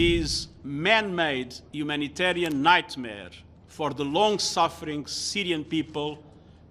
this 0.00 0.48
man 0.64 1.14
made 1.14 1.54
humanitarian 1.72 2.62
nightmare 2.62 3.28
for 3.66 3.90
the 3.92 4.02
long 4.02 4.38
suffering 4.38 5.04
Syrian 5.06 5.62
people 5.62 6.24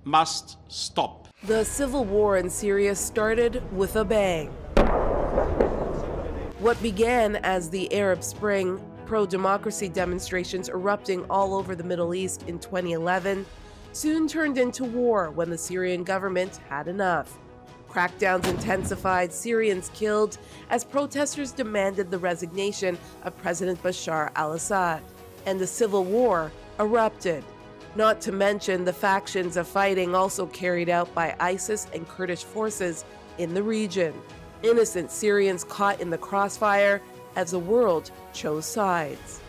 must 0.04 0.58
stop. 0.68 1.28
The 1.44 1.64
civil 1.64 2.06
war 2.06 2.38
in 2.38 2.50
Syria 2.50 2.96
started 2.96 3.62
with 3.72 3.98
a 3.98 4.04
bang. 4.04 4.48
What 6.58 6.82
began 6.82 7.36
as 7.36 7.70
the 7.70 7.94
Arab 7.94 8.24
Spring, 8.24 8.82
pro 9.06 9.28
democracy 9.28 9.90
demonstrations 9.90 10.68
erupting 10.68 11.24
all 11.30 11.54
over 11.54 11.76
the 11.76 11.84
Middle 11.84 12.16
East 12.16 12.46
in 12.48 12.58
2011 12.58 13.46
soon 13.92 14.28
turned 14.28 14.58
into 14.58 14.86
war 14.86 15.30
when 15.30 15.52
the 15.52 15.58
Syrian 15.58 16.04
government 16.04 16.60
had 16.68 16.88
enough. 16.88 17.38
Crackdowns 17.92 18.48
intensified, 18.48 19.34
Syrians 19.34 19.90
killed 19.94 20.38
as 20.70 20.84
protesters 20.84 21.52
demanded 21.52 22.12
the 22.12 22.20
resignation 22.20 22.98
of 23.24 23.38
President 23.38 23.82
Bashar 23.82 24.32
al 24.36 24.54
Assad, 24.54 25.02
and 25.46 25.60
the 25.60 25.68
civil 25.68 26.04
war 26.04 26.52
erupted. 26.80 27.44
Not 27.96 28.22
to 28.22 28.32
mention 28.32 28.86
the 28.86 28.94
factions 28.94 29.58
of 29.58 29.68
fighting 29.68 30.14
also 30.14 30.46
carried 30.46 30.90
out 30.90 31.14
by 31.16 31.36
ISIS 31.40 31.88
and 31.94 32.08
Kurdish 32.08 32.44
forces 32.44 33.04
in 33.40 33.54
the 33.54 33.64
region. 33.64 34.14
Innocent 34.62 35.12
Syrians 35.12 35.64
caught 35.64 36.00
in 36.00 36.10
the 36.10 36.18
crossfire 36.18 37.02
as 37.36 37.52
the 37.52 37.60
world 37.60 38.12
chose 38.34 38.66
sides. 38.66 39.42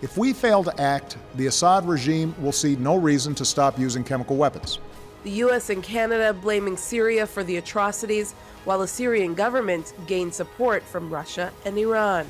If 0.00 0.16
we 0.16 0.32
fail 0.32 0.62
to 0.62 0.80
act, 0.80 1.16
the 1.34 1.48
Assad 1.48 1.88
regime 1.88 2.34
will 2.40 2.52
see 2.52 2.76
no 2.76 2.96
reason 2.96 3.34
to 3.34 3.44
stop 3.44 3.78
using 3.78 4.04
chemical 4.04 4.36
weapons. 4.36 4.78
The 5.24 5.30
US 5.30 5.68
and 5.68 5.82
Canada 5.82 6.32
blaming 6.32 6.76
Syria 6.76 7.26
for 7.26 7.42
the 7.42 7.56
atrocities, 7.56 8.32
while 8.64 8.78
the 8.78 8.86
Syrian 8.86 9.34
government 9.34 9.92
gained 10.06 10.32
support 10.32 10.84
from 10.84 11.10
Russia 11.10 11.52
and 11.64 11.76
Iran. 11.76 12.26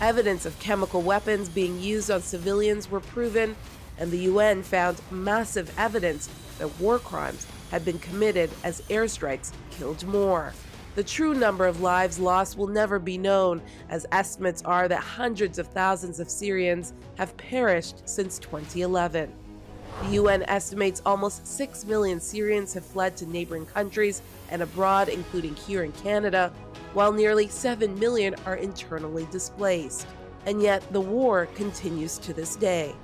Evidence 0.00 0.46
of 0.46 0.58
chemical 0.60 1.02
weapons 1.02 1.48
being 1.48 1.80
used 1.80 2.12
on 2.12 2.22
civilians 2.22 2.88
were 2.88 3.00
proven, 3.00 3.56
and 3.98 4.12
the 4.12 4.18
UN 4.30 4.62
found 4.62 5.00
massive 5.10 5.76
evidence 5.76 6.28
that 6.58 6.78
war 6.78 7.00
crimes 7.00 7.46
had 7.72 7.84
been 7.84 7.98
committed 7.98 8.50
as 8.62 8.82
airstrikes 8.82 9.52
killed 9.70 10.06
more. 10.06 10.52
The 10.94 11.02
true 11.02 11.34
number 11.34 11.66
of 11.66 11.80
lives 11.80 12.20
lost 12.20 12.56
will 12.56 12.68
never 12.68 13.00
be 13.00 13.18
known, 13.18 13.60
as 13.88 14.06
estimates 14.12 14.62
are 14.62 14.86
that 14.86 15.00
hundreds 15.00 15.58
of 15.58 15.66
thousands 15.68 16.20
of 16.20 16.30
Syrians 16.30 16.92
have 17.16 17.36
perished 17.36 18.08
since 18.08 18.38
2011. 18.38 19.32
The 20.02 20.10
UN 20.10 20.42
estimates 20.44 21.00
almost 21.06 21.46
6 21.46 21.84
million 21.86 22.20
Syrians 22.20 22.74
have 22.74 22.84
fled 22.84 23.16
to 23.16 23.26
neighboring 23.26 23.66
countries 23.66 24.20
and 24.50 24.62
abroad, 24.62 25.08
including 25.08 25.54
here 25.54 25.84
in 25.84 25.92
Canada, 25.92 26.52
while 26.92 27.12
nearly 27.12 27.48
7 27.48 27.98
million 27.98 28.34
are 28.44 28.56
internally 28.56 29.26
displaced. 29.30 30.06
And 30.46 30.60
yet, 30.60 30.84
the 30.92 31.00
war 31.00 31.46
continues 31.54 32.18
to 32.18 32.34
this 32.34 32.56
day. 32.56 32.94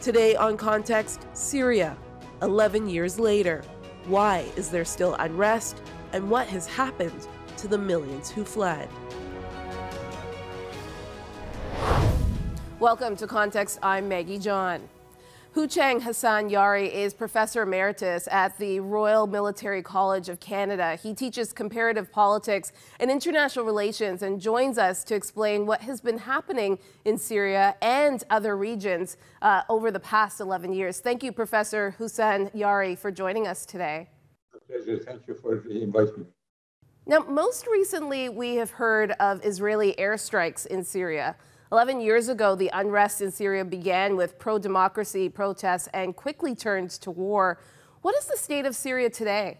Today 0.00 0.34
on 0.34 0.56
Context, 0.56 1.26
Syria, 1.34 1.96
11 2.42 2.88
years 2.88 3.18
later. 3.18 3.62
Why 4.06 4.46
is 4.56 4.70
there 4.70 4.84
still 4.84 5.14
unrest? 5.20 5.80
and 6.12 6.30
what 6.30 6.46
has 6.48 6.66
happened 6.66 7.28
to 7.56 7.68
the 7.68 7.78
millions 7.78 8.30
who 8.30 8.44
fled. 8.44 8.88
Welcome 12.78 13.16
to 13.16 13.26
Context. 13.26 13.78
I'm 13.82 14.08
Maggie 14.08 14.38
John. 14.38 14.88
Houchang 15.56 16.02
Hassan 16.02 16.50
Yari 16.50 16.92
is 16.92 17.14
Professor 17.14 17.62
Emeritus 17.62 18.28
at 18.30 18.56
the 18.58 18.80
Royal 18.80 19.26
Military 19.26 19.82
College 19.82 20.28
of 20.28 20.40
Canada. 20.40 20.96
He 20.96 21.14
teaches 21.14 21.54
comparative 21.54 22.12
politics 22.12 22.70
and 23.00 23.10
international 23.10 23.64
relations 23.64 24.22
and 24.22 24.38
joins 24.40 24.76
us 24.76 25.02
to 25.04 25.14
explain 25.14 25.64
what 25.64 25.80
has 25.80 26.02
been 26.02 26.18
happening 26.18 26.78
in 27.06 27.16
Syria 27.16 27.76
and 27.80 28.22
other 28.28 28.58
regions 28.58 29.16
uh, 29.40 29.62
over 29.70 29.90
the 29.90 30.00
past 30.00 30.38
11 30.40 30.74
years. 30.74 31.00
Thank 31.00 31.22
you, 31.22 31.32
Professor 31.32 31.92
Hussein 31.92 32.50
Yari, 32.50 32.96
for 32.96 33.10
joining 33.10 33.46
us 33.46 33.64
today 33.64 34.10
My 34.52 34.60
pleasure. 34.68 34.98
Thank 34.98 35.26
you 35.26 35.34
for 35.34 35.54
inviting 35.66 36.18
me. 36.18 36.26
Now, 37.06 37.20
most 37.20 37.66
recently, 37.66 38.28
we 38.28 38.56
have 38.56 38.70
heard 38.70 39.12
of 39.12 39.42
Israeli 39.42 39.94
airstrikes 39.98 40.66
in 40.66 40.84
Syria. 40.84 41.36
11 41.70 42.00
years 42.00 42.28
ago, 42.28 42.54
the 42.54 42.70
unrest 42.72 43.20
in 43.20 43.30
Syria 43.30 43.62
began 43.62 44.16
with 44.16 44.38
pro 44.38 44.58
democracy 44.58 45.28
protests 45.28 45.86
and 45.92 46.16
quickly 46.16 46.54
turned 46.54 46.90
to 46.90 47.10
war. 47.10 47.60
What 48.00 48.14
is 48.16 48.24
the 48.26 48.38
state 48.38 48.64
of 48.64 48.74
Syria 48.74 49.10
today? 49.10 49.58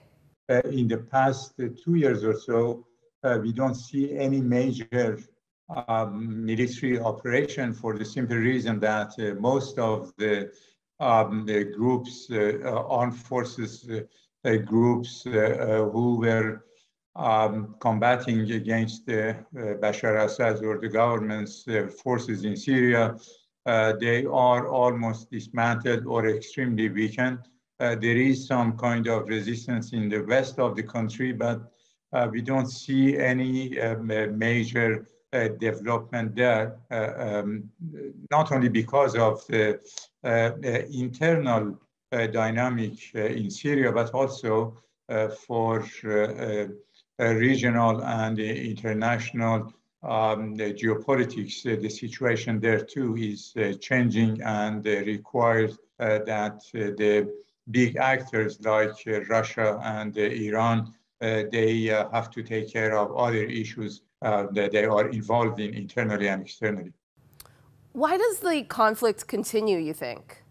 Uh, 0.48 0.62
in 0.70 0.88
the 0.88 0.96
past 0.96 1.52
uh, 1.60 1.66
two 1.84 1.96
years 1.96 2.24
or 2.24 2.34
so, 2.34 2.86
uh, 3.24 3.38
we 3.42 3.52
don't 3.52 3.74
see 3.74 4.16
any 4.16 4.40
major 4.40 5.18
um, 5.88 6.46
military 6.46 6.98
operation 6.98 7.74
for 7.74 7.98
the 7.98 8.04
simple 8.04 8.36
reason 8.36 8.80
that 8.80 9.12
uh, 9.18 9.38
most 9.38 9.78
of 9.78 10.10
the, 10.16 10.50
um, 11.00 11.44
the 11.44 11.64
groups, 11.64 12.28
uh, 12.30 12.58
uh, 12.64 12.84
armed 12.88 13.16
forces, 13.16 13.86
groups 14.64 15.24
who 15.24 16.16
were 16.22 16.64
um, 17.16 17.74
combating 17.80 18.50
against 18.52 19.06
Bashar 19.06 20.24
Assad 20.24 20.64
or 20.64 20.78
the 20.78 20.88
government's 20.88 21.66
forces 22.02 22.44
in 22.44 22.56
Syria. 22.56 23.16
they 23.64 24.24
are 24.26 24.68
almost 24.68 25.30
dismantled 25.30 26.06
or 26.06 26.28
extremely 26.28 26.88
weakened. 26.88 27.40
there 27.78 28.20
is 28.30 28.46
some 28.46 28.76
kind 28.76 29.06
of 29.08 29.28
resistance 29.28 29.92
in 29.92 30.08
the 30.08 30.20
west 30.20 30.58
of 30.58 30.76
the 30.76 30.82
country, 30.82 31.32
but 31.32 31.60
we 32.30 32.40
don't 32.40 32.70
see 32.70 33.18
any 33.18 33.80
um, 33.80 34.06
major 34.38 35.06
uh, 35.32 35.48
development 35.60 36.34
there, 36.34 36.78
uh, 36.90 37.12
um, 37.18 37.70
not 38.30 38.50
only 38.52 38.68
because 38.68 39.14
of 39.16 39.46
the 39.48 39.78
uh, 40.24 40.50
internal 40.90 41.78
uh, 42.12 42.26
dynamic 42.26 42.94
uh, 43.14 43.20
in 43.20 43.50
Syria, 43.50 43.92
but 43.92 44.14
also 44.14 44.76
uh, 45.08 45.28
for 45.28 45.84
regional 47.18 48.02
and 48.04 48.38
international 48.38 49.72
um, 50.02 50.54
the 50.54 50.72
geopolitics, 50.72 51.66
uh, 51.66 51.80
the 51.80 51.88
situation 51.88 52.60
there 52.60 52.80
too 52.80 53.16
is 53.16 53.52
uh, 53.56 53.72
changing 53.80 54.40
and 54.42 54.86
uh, 54.86 54.90
requires 55.00 55.78
that 55.98 56.60
the 56.72 57.28
big 57.72 57.96
actors 57.96 58.60
like 58.60 58.94
Russia 59.28 59.80
and 59.82 60.16
Iran, 60.16 60.94
they 61.20 61.86
have 62.12 62.30
to 62.30 62.42
take 62.44 62.72
care 62.72 62.96
of 62.96 63.16
other 63.16 63.42
issues 63.42 64.02
that 64.22 64.70
they 64.70 64.84
are 64.84 65.08
involved 65.08 65.58
in 65.58 65.74
internally 65.74 66.28
and 66.28 66.42
externally. 66.42 66.92
Why 67.92 68.16
does 68.16 68.38
the 68.38 68.62
conflict 68.62 69.26
continue, 69.26 69.78
you 69.78 69.92
think? 69.92 70.44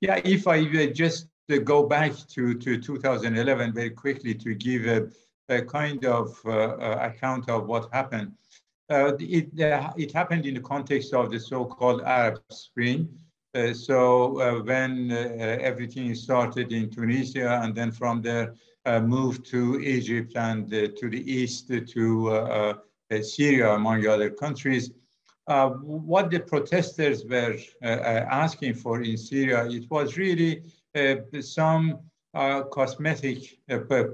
Yeah, 0.00 0.18
if 0.24 0.48
I 0.48 0.60
uh, 0.60 0.86
just 0.86 1.26
uh, 1.52 1.58
go 1.58 1.86
back 1.86 2.12
to, 2.28 2.54
to 2.54 2.80
2011 2.80 3.74
very 3.74 3.90
quickly 3.90 4.34
to 4.36 4.54
give 4.54 4.86
a, 4.86 5.10
a 5.50 5.62
kind 5.62 6.04
of 6.04 6.38
uh, 6.46 6.76
account 7.00 7.48
of 7.48 7.66
what 7.66 7.88
happened. 7.92 8.32
Uh, 8.90 9.12
it, 9.20 9.60
uh, 9.60 9.92
it 9.96 10.12
happened 10.12 10.46
in 10.46 10.54
the 10.54 10.60
context 10.60 11.14
of 11.14 11.30
the 11.30 11.38
so-called 11.38 12.02
Arab 12.02 12.40
Spring. 12.50 13.08
Uh, 13.54 13.72
so 13.72 14.62
when 14.62 15.10
everything 15.10 16.14
started 16.14 16.72
in 16.72 16.88
Tunisia 16.88 17.60
and 17.62 17.74
then 17.74 17.90
from 17.90 18.22
there 18.22 18.54
moved 19.02 19.44
to 19.46 19.80
Egypt 19.80 20.32
and 20.36 20.70
to 20.70 21.10
the 21.10 21.22
east 21.30 21.68
to 21.68 22.76
Syria, 23.22 23.74
among 23.74 24.06
other 24.06 24.30
countries, 24.30 24.90
uh, 25.50 25.70
what 25.70 26.30
the 26.30 26.38
protesters 26.38 27.24
were 27.24 27.56
uh, 27.82 27.86
uh, 27.86 28.26
asking 28.30 28.74
for 28.74 29.02
in 29.02 29.16
Syria, 29.16 29.66
it 29.68 29.90
was 29.90 30.16
really 30.16 30.62
some 31.40 31.98
cosmetic 32.70 33.58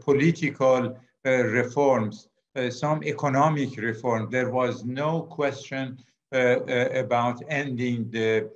political 0.01 0.97
reforms, 1.27 2.29
some 2.71 3.03
economic 3.05 3.77
reform. 3.77 4.29
There 4.31 4.51
was 4.51 4.85
no 4.85 5.23
question 5.23 5.99
about 6.33 7.43
ending 7.49 8.11
the 8.11 8.51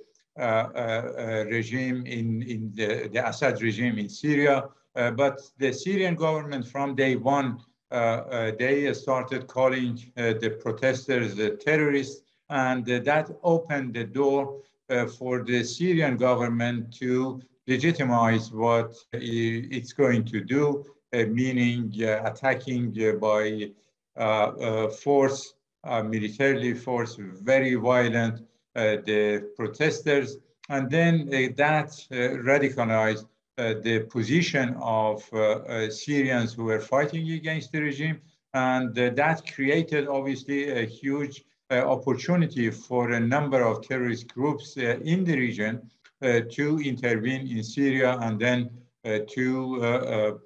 regime 1.49 2.05
in, 2.05 2.41
in 2.43 2.71
the, 2.73 3.09
the 3.13 3.27
Assad 3.27 3.61
regime 3.61 3.97
in 3.99 4.09
Syria. 4.09 4.69
Uh, 4.95 5.11
but 5.11 5.39
the 5.57 5.71
Syrian 5.71 6.15
government 6.15 6.67
from 6.67 6.95
day 6.95 7.15
one, 7.15 7.59
uh, 7.91 7.95
uh, 7.95 8.51
they 8.57 8.93
started 8.93 9.47
calling 9.47 9.99
the 10.15 10.57
protesters 10.61 11.35
terrorists 11.63 12.23
and 12.49 12.85
that 12.85 13.31
opened 13.43 13.93
the 13.93 14.03
door 14.03 14.61
uh, 14.89 15.05
for 15.05 15.43
the 15.43 15.63
Syrian 15.63 16.17
government 16.17 16.93
to 16.93 17.41
legitimize 17.67 18.51
what 18.51 18.93
it's 19.13 19.93
going 19.93 20.25
to 20.25 20.41
do, 20.41 20.83
uh, 20.83 20.83
meaning 21.13 21.93
uh, 22.01 22.21
attacking 22.23 22.91
by 23.19 23.71
uh, 24.17 24.21
uh, 24.21 24.89
force, 24.89 25.53
uh, 25.83 26.03
militarily 26.03 26.73
force, 26.73 27.17
very 27.19 27.75
violent, 27.75 28.45
the 28.73 29.49
protesters. 29.55 30.37
And 30.69 30.89
then 30.89 31.29
that 31.29 31.89
radicalized 32.11 33.25
uh, 33.57 33.75
the 33.83 33.99
position 33.99 34.75
of 34.81 35.23
uh, 35.33 35.37
uh, 35.37 35.89
Syrians 35.89 36.53
who 36.53 36.63
were 36.63 36.79
fighting 36.79 37.31
against 37.31 37.71
the 37.71 37.81
regime. 37.81 38.19
And 38.53 38.95
that 38.95 39.43
created 39.53 40.07
obviously 40.07 40.69
a 40.71 40.85
huge 40.85 41.43
opportunity 41.69 42.69
for 42.71 43.11
a 43.11 43.19
number 43.19 43.61
of 43.61 43.87
terrorist 43.87 44.33
groups 44.33 44.75
in 44.77 45.23
the 45.23 45.37
region 45.37 45.89
to 46.21 46.79
intervene 46.79 47.47
in 47.47 47.63
Syria 47.63 48.17
and 48.21 48.39
then 48.39 48.69
uh, 49.05 49.19
to 49.29 50.39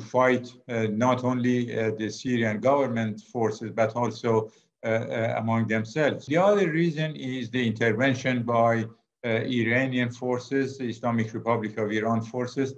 fight 0.00 0.52
uh, 0.68 0.86
not 0.90 1.24
only 1.24 1.78
uh, 1.78 1.90
the 1.98 2.10
Syrian 2.10 2.60
government 2.60 3.20
forces, 3.20 3.70
but 3.70 3.94
also 3.96 4.50
among 4.82 5.66
themselves. 5.66 6.26
The 6.26 6.36
other 6.36 6.70
reason 6.70 7.16
is 7.16 7.50
the 7.50 7.66
intervention 7.66 8.44
by 8.44 8.84
Iranian 9.24 10.10
forces, 10.12 10.78
the 10.78 10.88
Islamic 10.88 11.34
Republic 11.34 11.76
of 11.78 11.90
Iran 11.90 12.22
forces, 12.22 12.74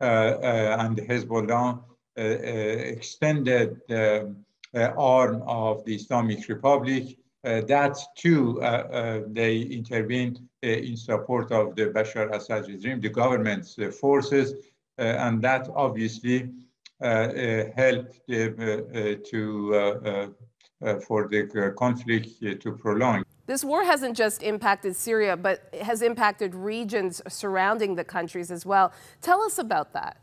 and 0.00 0.96
Hezbollah 0.98 1.80
extended 2.16 3.80
the 3.88 4.92
arm 4.96 5.42
of 5.46 5.84
the 5.84 5.94
Islamic 5.94 6.48
Republic. 6.48 7.16
Uh, 7.44 7.60
that 7.60 7.96
too, 8.16 8.60
uh, 8.62 8.64
uh, 8.64 9.20
they 9.28 9.58
intervened 9.58 10.40
in 10.62 10.96
support 10.96 11.52
of 11.52 11.76
the 11.76 11.86
Bashar 11.86 12.34
Assad 12.34 12.66
regime, 12.68 13.00
the 13.00 13.08
government's 13.08 13.76
forces, 14.00 14.52
uh, 14.52 14.56
and 14.98 15.42
that 15.42 15.68
obviously 15.74 16.50
uh, 17.02 17.06
uh, 17.06 17.64
helped 17.76 18.20
to 18.26 20.34
for 21.06 21.28
the 21.28 21.74
conflict 21.76 22.40
to 22.60 22.72
prolong. 22.72 23.24
This 23.46 23.64
war 23.64 23.84
hasn't 23.84 24.16
just 24.16 24.42
impacted 24.42 24.96
Syria, 24.96 25.36
but 25.36 25.74
has 25.82 26.02
impacted 26.02 26.54
regions 26.54 27.20
surrounding 27.28 27.94
the 27.94 28.04
countries 28.04 28.50
as 28.50 28.64
well. 28.64 28.92
Tell 29.20 29.42
us 29.42 29.58
about 29.58 29.92
that. 29.92 30.16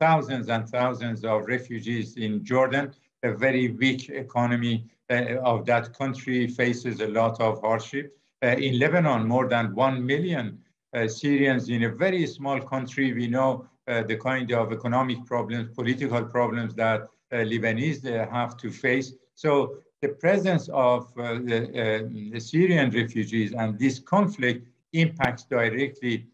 Thousands 0.00 0.48
and 0.48 0.68
thousands 0.68 1.24
of 1.24 1.46
refugees 1.46 2.16
in 2.16 2.44
Jordan, 2.44 2.94
a 3.22 3.32
very 3.32 3.68
weak 3.68 4.08
economy 4.08 4.90
uh, 5.10 5.36
of 5.44 5.66
that 5.66 5.96
country 5.96 6.46
faces 6.46 7.00
a 7.00 7.08
lot 7.08 7.40
of 7.40 7.60
hardship. 7.60 8.16
Uh, 8.42 8.48
in 8.48 8.78
Lebanon, 8.78 9.28
more 9.28 9.48
than 9.48 9.74
1 9.74 10.04
million 10.04 10.58
uh, 10.94 11.06
Syrians 11.06 11.68
in 11.68 11.84
a 11.84 11.90
very 11.90 12.26
small 12.26 12.60
country. 12.60 13.12
We 13.12 13.26
know 13.26 13.60
uh, 13.60 13.66
the 13.86 14.16
kind 14.16 14.52
of 14.52 14.72
economic 14.72 15.24
problems, 15.26 15.68
political 15.74 16.24
problems 16.24 16.74
that 16.74 17.08
uh, 17.32 17.36
Lebanese 17.36 18.04
uh, 18.04 18.30
have 18.30 18.56
to 18.58 18.70
face. 18.70 19.14
So 19.34 19.78
the 20.02 20.10
presence 20.10 20.68
of 20.68 21.12
the, 21.14 22.28
the, 22.32 22.40
Syrian 22.40 22.90
refugees 22.90 23.54
and 23.54 23.78
this 23.78 23.98
conflict 23.98 24.68
impacts 24.92 25.44
directly 25.44 26.26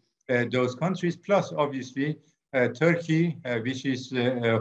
those 0.51 0.75
countries. 0.75 1.15
Plus, 1.15 1.53
obviously, 1.55 2.17
Turkey, 2.73 3.37
which 3.63 3.85
is 3.85 4.11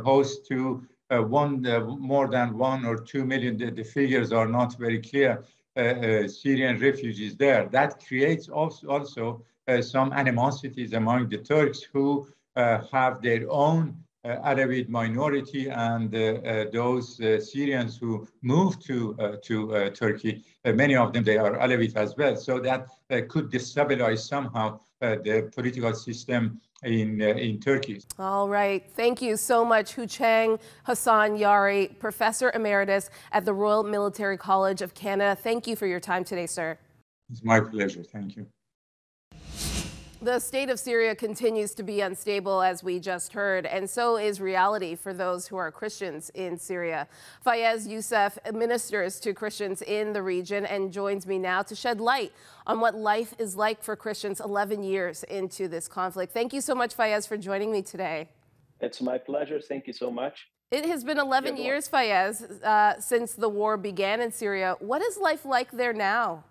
host 0.05 0.46
to 0.49 0.87
uh, 1.11 1.23
one 1.23 1.67
uh, 1.67 1.81
more 1.81 2.29
than 2.29 2.56
one 2.58 2.85
or 2.85 2.99
two 2.99 3.25
million. 3.25 3.56
The, 3.56 3.70
the 3.70 3.82
figures 3.82 4.31
are 4.31 4.46
not 4.46 4.79
very 4.79 5.00
clear. 5.00 5.43
Uh, 5.75 6.29
Syrian 6.29 6.79
refugees 6.79 7.35
there. 7.37 7.67
That 7.73 8.05
creates 8.06 8.49
also, 8.49 8.87
also 8.88 9.43
some 9.81 10.12
animosities 10.12 10.93
among 10.93 11.29
the 11.29 11.38
Turks 11.38 11.82
who 11.82 12.26
uh, 12.26 12.38
Uh, 12.59 12.83
have 12.91 13.23
their 13.23 13.49
own 13.51 13.97
uh, 14.25 14.35
Alawite 14.45 14.89
minority 14.89 15.69
and 15.69 16.13
uh, 16.13 16.19
uh 16.19 16.65
those 16.73 17.21
uh, 17.21 17.39
Syrians 17.39 17.97
who 17.97 18.27
moved 18.43 18.85
to, 18.85 19.17
to 19.45 19.91
Turkey, 19.91 20.45
many 20.65 20.97
of 20.97 21.13
them, 21.13 21.23
they 21.23 21.39
are 21.39 21.57
Alawite 21.57 21.95
as 21.95 22.17
well. 22.17 22.35
So 22.35 22.59
that 22.59 22.89
could 23.29 23.53
destabilize 23.53 24.27
somehow 24.27 24.81
the 25.01 25.49
political 25.55 25.95
system 25.95 26.61
in, 26.83 27.23
uh, 27.23 27.27
in 27.27 27.61
Turkey. 27.61 28.03
All 28.19 28.49
right. 28.49 28.85
Thank 28.97 29.23
you 29.23 29.37
so 29.37 29.65
much, 29.65 29.95
Houchang 29.95 30.59
Hassan 30.83 31.39
Yari, 31.39 31.97
Professor 32.01 32.51
Emeritus 32.57 33.09
at 33.31 33.45
the 33.45 33.55
Royal 33.55 33.85
Military 33.85 34.37
College 34.37 34.83
of 34.83 34.95
Canada. 34.95 35.37
Thank 35.41 35.69
you 35.69 35.77
for 35.77 35.87
your 35.87 36.01
time 36.01 36.25
today, 36.25 36.47
sir. 36.47 36.77
It's 37.31 37.45
my 37.45 37.61
pleasure. 37.61 38.03
Thank 38.03 38.35
you. 38.35 38.49
The 40.20 40.41
state 40.41 40.69
of 40.69 40.81
Syria 40.81 41.15
continues 41.15 41.75
to 41.75 41.85
be 41.85 42.00
unstable, 42.00 42.61
as 42.61 42.82
we 42.82 42.99
just 42.99 43.32
heard, 43.32 43.65
and 43.67 43.88
so 43.88 44.17
is 44.17 44.41
reality 44.41 44.97
for 44.97 45.15
those 45.15 45.47
who 45.47 45.56
are 45.56 45.70
Christians 45.70 46.29
in 46.35 46.59
Syria. 46.59 47.06
Fayez 47.47 47.87
Youssef 47.87 48.37
ministers 48.53 49.20
to 49.20 49.32
Christians 49.32 49.81
in 49.81 50.12
the 50.12 50.20
region 50.20 50.67
and 50.67 50.93
joins 50.93 51.25
me 51.25 51.38
now 51.38 51.62
to 51.62 51.76
shed 51.76 52.00
light 52.00 52.32
on 52.67 52.81
what 52.81 52.97
life 52.97 53.32
is 53.38 53.55
like 53.55 53.81
for 53.81 53.94
Christians 53.94 54.41
11 54.41 54.82
years 54.82 55.23
into 55.23 55.69
this 55.69 55.87
conflict. 55.87 56.32
Thank 56.32 56.53
you 56.53 56.61
so 56.61 56.75
much, 56.75 56.97
Fayez, 56.97 57.29
for 57.29 57.37
joining 57.37 57.71
me 57.71 57.82
today. 57.82 58.29
It's 58.81 59.00
my 59.00 59.19
pleasure. 59.19 59.61
Thank 59.61 59.87
you 59.87 59.93
so 59.93 60.11
much. 60.11 60.49
It 60.73 60.85
has 60.87 61.05
been 61.05 61.21
11 61.21 61.56
years, 61.56 61.88
Fayez, 61.88 62.61
uh, 62.64 63.00
since 63.00 63.35
the 63.35 63.49
war 63.49 63.76
began 63.76 64.21
in 64.21 64.32
Syria. 64.32 64.75
What 64.81 65.00
is 65.00 65.17
life 65.17 65.44
like 65.44 65.71
there 65.71 65.93
now? 65.93 66.43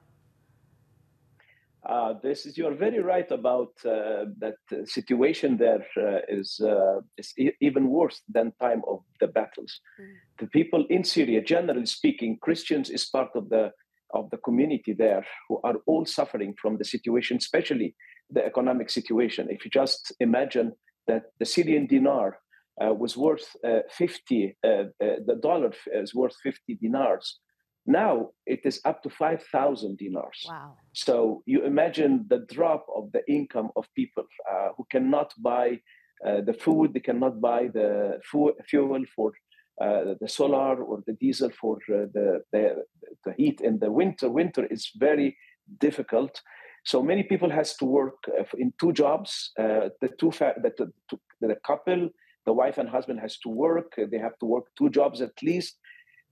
Uh, 1.87 2.13
this 2.21 2.45
is 2.45 2.57
you 2.57 2.67
are 2.67 2.73
very 2.73 2.99
right 2.99 3.31
about 3.31 3.71
uh, 3.85 4.25
that 4.37 4.57
uh, 4.73 4.83
situation 4.83 5.55
there 5.55 5.85
uh, 5.97 6.19
is 6.27 6.59
uh, 6.59 6.99
is 7.17 7.33
e- 7.37 7.57
even 7.61 7.87
worse 7.87 8.21
than 8.27 8.51
time 8.59 8.81
of 8.89 8.99
the 9.21 9.27
battles. 9.27 9.79
Mm. 9.99 10.05
The 10.39 10.47
people 10.47 10.85
in 10.89 11.05
Syria, 11.05 11.41
generally 11.41 11.85
speaking, 11.85 12.39
Christians 12.41 12.89
is 12.89 13.05
part 13.05 13.29
of 13.35 13.47
the 13.49 13.71
of 14.13 14.29
the 14.31 14.37
community 14.37 14.93
there 14.93 15.25
who 15.47 15.61
are 15.63 15.75
all 15.85 16.05
suffering 16.05 16.55
from 16.61 16.77
the 16.77 16.85
situation, 16.85 17.37
especially 17.37 17.95
the 18.29 18.45
economic 18.45 18.89
situation. 18.89 19.47
If 19.49 19.63
you 19.63 19.71
just 19.71 20.13
imagine 20.19 20.73
that 21.07 21.23
the 21.39 21.45
Syrian 21.45 21.87
dinar 21.87 22.39
uh, 22.83 22.93
was 22.93 23.15
worth 23.15 23.55
50, 23.91 24.57
the 24.63 25.39
dollar 25.41 25.71
is 25.93 26.13
worth 26.13 26.35
50 26.43 26.75
dinars 26.81 27.39
now 27.87 28.31
it 28.45 28.59
is 28.65 28.81
up 28.83 29.01
to 29.03 29.09
5,000 29.09 29.97
dinars. 29.97 30.45
Wow. 30.47 30.75
So 30.93 31.41
you 31.45 31.63
imagine 31.63 32.25
the 32.27 32.45
drop 32.51 32.85
of 32.93 33.11
the 33.13 33.23
income 33.31 33.69
of 33.77 33.87
people 33.95 34.25
uh, 34.51 34.69
who 34.75 34.85
cannot 34.91 35.33
buy 35.39 35.79
uh, 36.25 36.41
the 36.41 36.53
food, 36.53 36.93
they 36.93 36.99
cannot 36.99 37.39
buy 37.39 37.69
the 37.73 38.19
fu- 38.29 38.55
fuel 38.67 39.03
for 39.15 39.31
uh, 39.79 40.15
the 40.19 40.27
solar 40.27 40.83
or 40.83 41.01
the 41.05 41.13
diesel 41.13 41.51
for 41.51 41.77
uh, 41.93 42.07
the, 42.13 42.41
the, 42.51 42.83
the 43.23 43.33
heat 43.37 43.61
in 43.61 43.79
the 43.79 43.91
winter. 43.91 44.29
Winter 44.29 44.65
is 44.65 44.91
very 44.95 45.37
difficult. 45.79 46.41
So 46.83 47.01
many 47.01 47.23
people 47.23 47.49
has 47.51 47.75
to 47.77 47.85
work 47.85 48.17
uh, 48.27 48.43
in 48.57 48.73
two 48.79 48.91
jobs. 48.91 49.51
Uh, 49.57 49.89
the 50.01 50.09
two 50.19 50.31
fa- 50.31 50.55
the, 50.61 50.91
the, 51.09 51.19
the 51.39 51.55
couple, 51.65 52.09
the 52.45 52.53
wife 52.53 52.79
and 52.79 52.89
husband 52.89 53.19
has 53.19 53.37
to 53.39 53.49
work. 53.49 53.93
They 53.97 54.17
have 54.17 54.37
to 54.39 54.45
work 54.45 54.65
two 54.77 54.89
jobs 54.89 55.21
at 55.21 55.33
least 55.43 55.77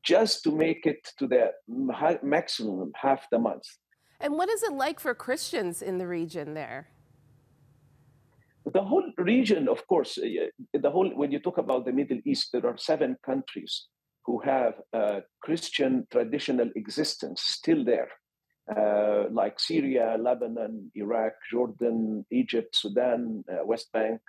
just 0.06 0.44
to 0.44 0.52
make 0.52 0.86
it 0.86 1.12
to 1.18 1.28
the 1.28 1.52
maximum 2.24 2.92
half 2.96 3.28
the 3.32 3.40
month. 3.40 3.66
And 4.20 4.34
what 4.34 4.50
is 4.50 4.64
it 4.64 4.74
like 4.74 5.00
for 5.00 5.14
Christians 5.14 5.82
in 5.82 5.98
the 5.98 6.08
region 6.08 6.54
there? 6.54 6.88
The 8.72 8.84
whole 8.84 9.12
region, 9.18 9.68
of 9.68 9.86
course, 9.88 10.18
uh, 10.18 10.48
the 10.74 10.90
whole 10.90 11.10
when 11.16 11.32
you 11.32 11.40
talk 11.40 11.58
about 11.58 11.86
the 11.86 11.92
Middle 11.92 12.20
East, 12.26 12.50
there 12.52 12.66
are 12.66 12.78
seven 12.78 13.16
countries 13.24 13.88
who 14.26 14.40
have 14.40 14.74
a 14.94 15.22
Christian 15.42 16.08
traditional 16.10 16.70
existence 16.76 17.44
still 17.44 17.86
there, 17.86 18.10
uh, 18.76 19.26
like 19.30 19.60
Syria, 19.60 20.18
Lebanon, 20.20 20.92
Iraq, 20.96 21.34
Jordan, 21.52 22.26
Egypt, 22.32 22.76
Sudan, 22.76 23.44
uh, 23.52 23.64
West 23.64 23.92
Bank, 23.94 24.20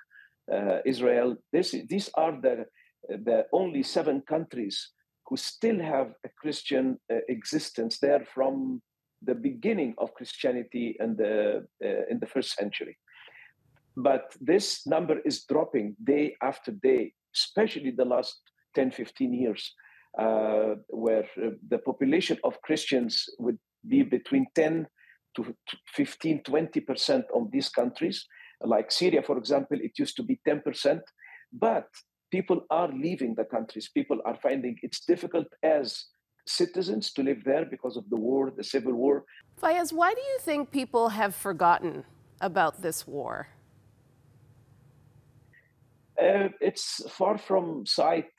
uh, 0.53 0.81
Israel. 0.85 1.37
This, 1.53 1.75
these 1.89 2.11
are 2.15 2.39
the 2.41 2.67
the 3.09 3.47
only 3.53 3.83
seven 3.83 4.21
countries 4.21 4.91
who 5.29 5.37
still 5.37 5.79
have 5.81 6.13
a 6.25 6.29
Christian 6.41 6.99
uh, 7.13 7.17
existence 7.29 7.99
there 7.99 8.25
from 8.35 8.81
the 9.23 9.35
beginning 9.35 9.95
of 9.99 10.15
Christianity 10.15 10.97
in 11.01 11.17
the 11.17 11.67
uh, 11.85 12.05
in 12.11 12.19
the 12.21 12.27
first 12.27 12.55
century. 12.55 12.97
But 13.97 14.37
this 14.41 14.87
number 14.87 15.21
is 15.25 15.45
dropping 15.45 15.97
day 16.05 16.37
after 16.43 16.71
day, 16.71 17.13
especially 17.35 17.93
the 17.93 18.05
last 18.05 18.41
10, 18.75 18.91
15 18.91 19.33
years, 19.33 19.73
uh, 20.19 20.75
where 20.89 21.25
uh, 21.43 21.51
the 21.69 21.79
population 21.79 22.39
of 22.45 22.61
Christians 22.61 23.25
would 23.39 23.59
be 23.89 24.03
between 24.03 24.47
10 24.55 24.87
to 25.37 25.55
15, 25.95 26.43
20% 26.43 27.23
of 27.35 27.51
these 27.51 27.71
countries. 27.71 28.27
Like 28.63 28.93
Syria, 28.93 29.23
for 29.23 29.39
example, 29.39 29.79
it 29.81 29.99
used 29.99 30.17
to 30.17 30.23
be 30.23 30.41
10%. 30.47 31.01
But 31.53 31.89
people 32.31 32.65
are 32.71 32.89
leaving 32.89 33.35
the 33.35 33.45
countries. 33.45 33.89
People 33.93 34.21
are 34.25 34.37
finding 34.37 34.79
it's 34.83 35.01
difficult 35.01 35.47
as 35.63 36.07
citizens 36.47 37.13
to 37.13 37.23
live 37.23 37.43
there 37.45 37.65
because 37.65 37.97
of 37.97 38.09
the 38.09 38.17
war, 38.17 38.53
the 38.57 38.65
civil 38.65 38.95
war. 38.95 39.25
Fayez, 39.61 39.93
why 39.93 40.15
do 40.15 40.21
you 40.21 40.39
think 40.41 40.71
people 40.71 41.09
have 41.09 41.35
forgotten 41.35 42.05
about 42.41 42.83
this 42.83 43.07
war? 43.07 43.49
Uh, 46.21 46.49
it's 46.61 47.03
far 47.11 47.37
from 47.37 47.85
sight, 47.85 48.31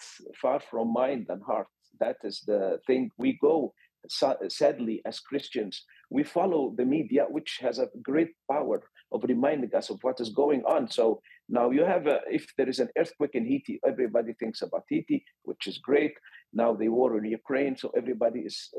far 0.41 0.59
from 0.59 0.93
mind 0.93 1.27
and 1.29 1.43
heart. 1.43 1.67
That 1.99 2.17
is 2.23 2.41
the 2.47 2.79
thing. 2.87 3.11
We 3.17 3.37
go, 3.41 3.73
sadly, 4.07 5.01
as 5.05 5.19
Christians, 5.19 5.83
we 6.09 6.23
follow 6.23 6.73
the 6.75 6.85
media, 6.85 7.25
which 7.29 7.59
has 7.61 7.79
a 7.79 7.89
great 8.01 8.31
power 8.49 8.83
of 9.11 9.23
reminding 9.23 9.73
us 9.73 9.89
of 9.89 9.99
what 10.03 10.19
is 10.19 10.29
going 10.29 10.63
on. 10.65 10.89
So 10.89 11.21
now 11.49 11.69
you 11.69 11.83
have, 11.83 12.07
a, 12.07 12.19
if 12.29 12.45
there 12.57 12.67
is 12.67 12.79
an 12.79 12.89
earthquake 12.97 13.35
in 13.35 13.45
Haiti, 13.45 13.79
everybody 13.87 14.33
thinks 14.33 14.61
about 14.61 14.83
Haiti, 14.89 15.23
which 15.43 15.67
is 15.67 15.77
great. 15.77 16.13
Now 16.53 16.73
the 16.73 16.89
war 16.89 17.17
in 17.17 17.25
Ukraine, 17.25 17.77
so 17.77 17.91
everybody 17.95 18.41
is, 18.41 18.69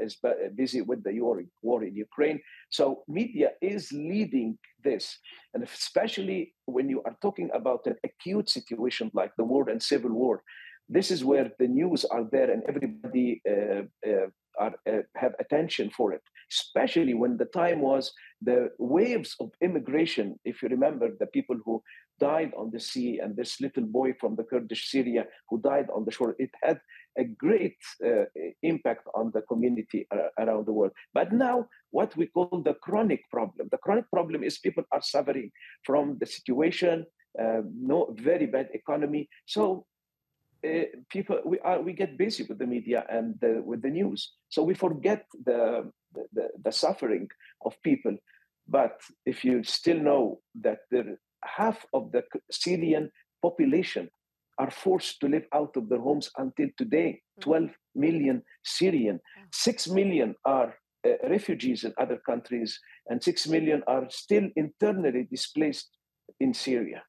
is 0.00 0.16
busy 0.54 0.80
with 0.82 1.04
the 1.04 1.20
war 1.62 1.84
in 1.84 1.94
Ukraine. 1.94 2.40
So 2.70 3.02
media 3.08 3.50
is 3.60 3.92
leading 3.92 4.58
this, 4.82 5.18
and 5.54 5.62
especially 5.62 6.54
when 6.66 6.88
you 6.88 7.02
are 7.04 7.16
talking 7.20 7.50
about 7.52 7.86
an 7.86 7.96
acute 8.04 8.48
situation 8.48 9.10
like 9.12 9.32
the 9.36 9.44
war 9.44 9.68
and 9.68 9.82
civil 9.82 10.12
war, 10.12 10.42
this 10.88 11.10
is 11.10 11.24
where 11.24 11.50
the 11.58 11.68
news 11.68 12.04
are 12.04 12.24
there 12.30 12.50
and 12.50 12.62
everybody 12.68 13.40
uh, 13.48 13.82
uh, 14.08 14.28
are, 14.58 14.74
uh, 14.88 15.02
have 15.14 15.34
attention 15.38 15.90
for 15.90 16.12
it 16.12 16.22
especially 16.50 17.14
when 17.14 17.36
the 17.36 17.44
time 17.46 17.80
was 17.80 18.12
the 18.42 18.70
waves 18.78 19.36
of 19.40 19.50
immigration. 19.60 20.38
If 20.44 20.62
you 20.62 20.68
remember 20.68 21.10
the 21.18 21.26
people 21.26 21.56
who 21.64 21.82
died 22.18 22.52
on 22.56 22.70
the 22.70 22.80
sea 22.80 23.20
and 23.22 23.36
this 23.36 23.60
little 23.60 23.84
boy 23.84 24.14
from 24.18 24.34
the 24.34 24.42
kurdish 24.42 24.90
syria 24.90 25.26
who 25.48 25.60
died 25.60 25.86
on 25.94 26.04
the 26.04 26.10
shore 26.10 26.34
it 26.38 26.50
had 26.62 26.80
a 27.16 27.24
great 27.24 27.76
uh, 28.04 28.24
impact 28.62 29.06
on 29.14 29.30
the 29.34 29.42
community 29.42 30.06
around 30.38 30.66
the 30.66 30.72
world. 30.72 30.92
But 31.14 31.32
now 31.32 31.66
what 31.90 32.16
we 32.16 32.26
call 32.26 32.62
the 32.64 32.74
chronic 32.74 33.22
problem 33.30 33.68
the 33.70 33.78
chronic 33.78 34.10
problem 34.10 34.42
is 34.42 34.58
people 34.58 34.84
are 34.92 35.02
suffering 35.02 35.50
from 35.84 36.18
the 36.18 36.26
situation 36.26 37.06
uh, 37.40 37.62
no 37.72 38.14
very 38.18 38.46
bad 38.46 38.68
economy. 38.72 39.28
So 39.46 39.86
people 41.08 41.40
we 41.44 41.58
are 41.60 41.80
we 41.80 41.92
get 41.92 42.18
busy 42.18 42.44
with 42.48 42.58
the 42.58 42.66
media 42.66 43.04
and 43.10 43.34
the, 43.40 43.62
with 43.64 43.82
the 43.82 43.90
news. 43.90 44.32
So 44.48 44.62
we 44.62 44.74
forget 44.74 45.26
the, 45.44 45.90
the, 46.32 46.48
the 46.64 46.72
suffering 46.72 47.28
of 47.64 47.80
people. 47.82 48.16
But 48.66 49.00
if 49.24 49.44
you 49.44 49.62
still 49.62 49.98
know 49.98 50.40
that 50.62 50.80
the 50.90 51.16
half 51.44 51.86
of 51.92 52.12
the 52.12 52.24
syrian 52.50 53.10
population 53.40 54.10
are 54.58 54.70
forced 54.70 55.20
to 55.20 55.28
live 55.28 55.46
out 55.54 55.76
of 55.76 55.88
their 55.88 56.00
homes 56.00 56.30
until 56.36 56.68
today 56.76 57.20
mm. 57.38 57.42
12 57.42 57.70
million 57.94 58.42
syrian. 58.64 59.20
6 59.52 59.88
million 59.88 60.34
are 60.44 60.74
uh, 61.06 61.28
refugees 61.28 61.84
in 61.84 61.92
other 61.98 62.18
countries 62.26 62.78
and 63.06 63.22
6 63.22 63.46
million 63.46 63.82
are 63.86 64.06
still 64.10 64.48
internally 64.56 65.28
displaced 65.30 65.90
in 66.40 66.52
syria 66.52 67.02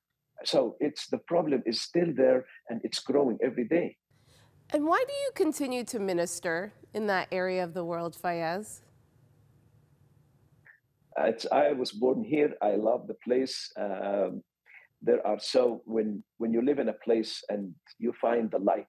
so 0.46 0.75
it's 0.79 1.08
the 1.08 1.17
problem 1.19 1.63
is 1.65 1.81
still 1.81 2.13
there 2.15 2.46
and 2.69 2.81
it's 2.84 3.00
growing 3.00 3.38
every 3.43 3.67
day. 3.67 3.98
And 4.72 4.86
why 4.86 5.03
do 5.08 5.13
you 5.13 5.31
continue 5.34 5.84
to 5.86 6.00
minister 6.00 6.74
in 6.93 7.08
that 7.08 7.27
area 7.31 7.63
of 7.63 7.74
the 7.74 7.84
world, 7.84 8.15
Fayez? 8.22 8.81
It's, 11.17 11.46
I 11.51 11.74
was 11.74 11.91
born 11.91 12.24
here. 12.24 12.53
I 12.62 12.75
love 12.75 13.08
the 13.08 13.15
place. 13.25 13.72
Um, 13.77 14.43
there 15.01 15.25
are 15.25 15.39
so 15.39 15.81
when 15.86 16.24
when 16.38 16.53
you 16.53 16.62
live 16.62 16.79
in 16.79 16.89
a 16.89 17.00
place 17.05 17.41
and 17.50 17.74
you 18.00 18.13
find 18.22 18.51
the 18.51 18.60
light 18.60 18.86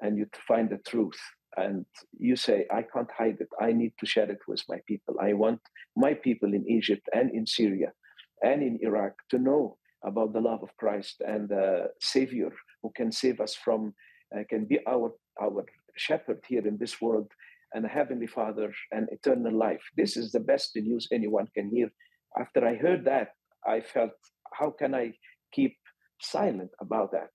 and 0.00 0.16
you 0.16 0.26
find 0.46 0.70
the 0.70 0.78
truth 0.88 1.18
and 1.56 1.84
you 2.18 2.36
say 2.36 2.66
i 2.72 2.82
can't 2.82 3.10
hide 3.16 3.36
it 3.40 3.48
i 3.60 3.72
need 3.72 3.92
to 3.98 4.06
share 4.06 4.30
it 4.30 4.38
with 4.46 4.62
my 4.68 4.78
people 4.86 5.16
i 5.20 5.32
want 5.32 5.60
my 5.96 6.14
people 6.14 6.54
in 6.54 6.68
egypt 6.68 7.08
and 7.12 7.30
in 7.32 7.46
syria 7.46 7.92
and 8.42 8.62
in 8.62 8.78
iraq 8.82 9.12
to 9.28 9.38
know 9.38 9.76
about 10.04 10.32
the 10.32 10.40
love 10.40 10.62
of 10.62 10.76
Christ 10.76 11.22
and 11.26 11.48
the 11.48 11.88
Savior 12.00 12.50
who 12.82 12.92
can 12.94 13.10
save 13.10 13.40
us 13.40 13.54
from, 13.54 13.94
uh, 14.34 14.42
can 14.48 14.66
be 14.66 14.78
our 14.86 15.12
our 15.40 15.64
shepherd 15.96 16.40
here 16.48 16.66
in 16.66 16.76
this 16.78 17.00
world, 17.00 17.28
and 17.74 17.84
a 17.84 17.88
heavenly 17.88 18.26
Father 18.26 18.72
and 18.92 19.08
eternal 19.10 19.52
life. 19.52 19.82
This 19.96 20.16
is 20.16 20.32
the 20.32 20.40
best 20.40 20.70
news 20.76 21.08
anyone 21.12 21.48
can 21.54 21.70
hear. 21.70 21.90
After 22.38 22.66
I 22.66 22.76
heard 22.76 23.04
that, 23.04 23.30
I 23.66 23.80
felt, 23.80 24.12
how 24.52 24.70
can 24.70 24.94
I 24.94 25.12
keep 25.52 25.76
silent 26.20 26.70
about 26.80 27.12
that? 27.12 27.30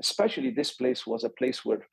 Especially 0.00 0.50
this 0.50 0.72
place 0.72 1.06
was 1.06 1.24
a 1.24 1.30
place 1.30 1.64
where, 1.64 1.86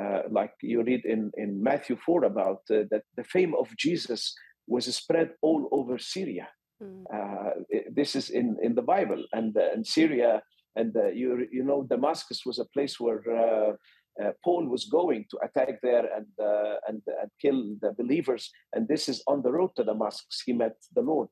uh, 0.00 0.22
like 0.30 0.52
you 0.62 0.82
read 0.82 1.04
in, 1.04 1.30
in 1.36 1.62
Matthew 1.62 1.96
4 1.96 2.24
about 2.24 2.60
uh, 2.70 2.84
that 2.90 3.02
the 3.16 3.24
fame 3.24 3.54
of 3.58 3.76
Jesus 3.76 4.34
was 4.66 4.94
spread 4.94 5.30
all 5.42 5.68
over 5.72 5.98
Syria. 5.98 6.48
Mm. 6.82 7.04
Uh, 7.12 7.50
this 7.92 8.16
is 8.16 8.30
in, 8.30 8.56
in 8.62 8.74
the 8.74 8.82
Bible 8.82 9.22
and 9.32 9.56
uh, 9.56 9.72
in 9.74 9.84
Syria, 9.84 10.42
and 10.76 10.96
uh, 10.96 11.08
you 11.08 11.46
you 11.52 11.62
know 11.64 11.82
Damascus 11.82 12.46
was 12.46 12.58
a 12.58 12.64
place 12.66 12.98
where 12.98 13.22
uh, 13.28 13.72
uh, 14.22 14.32
Paul 14.42 14.66
was 14.66 14.86
going 14.86 15.26
to 15.30 15.38
attack 15.44 15.80
there 15.82 16.06
and, 16.16 16.26
uh, 16.42 16.76
and 16.88 17.02
and 17.20 17.30
kill 17.40 17.76
the 17.82 17.92
believers. 17.92 18.50
And 18.72 18.88
this 18.88 19.08
is 19.08 19.22
on 19.26 19.42
the 19.42 19.52
road 19.52 19.70
to 19.76 19.84
Damascus. 19.84 20.42
He 20.44 20.52
met 20.52 20.76
the 20.94 21.02
Lord. 21.02 21.28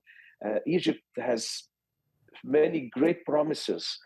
Egypt 0.66 1.02
has 1.16 1.64
many 2.44 2.90
great 2.92 3.24
promises 3.24 3.98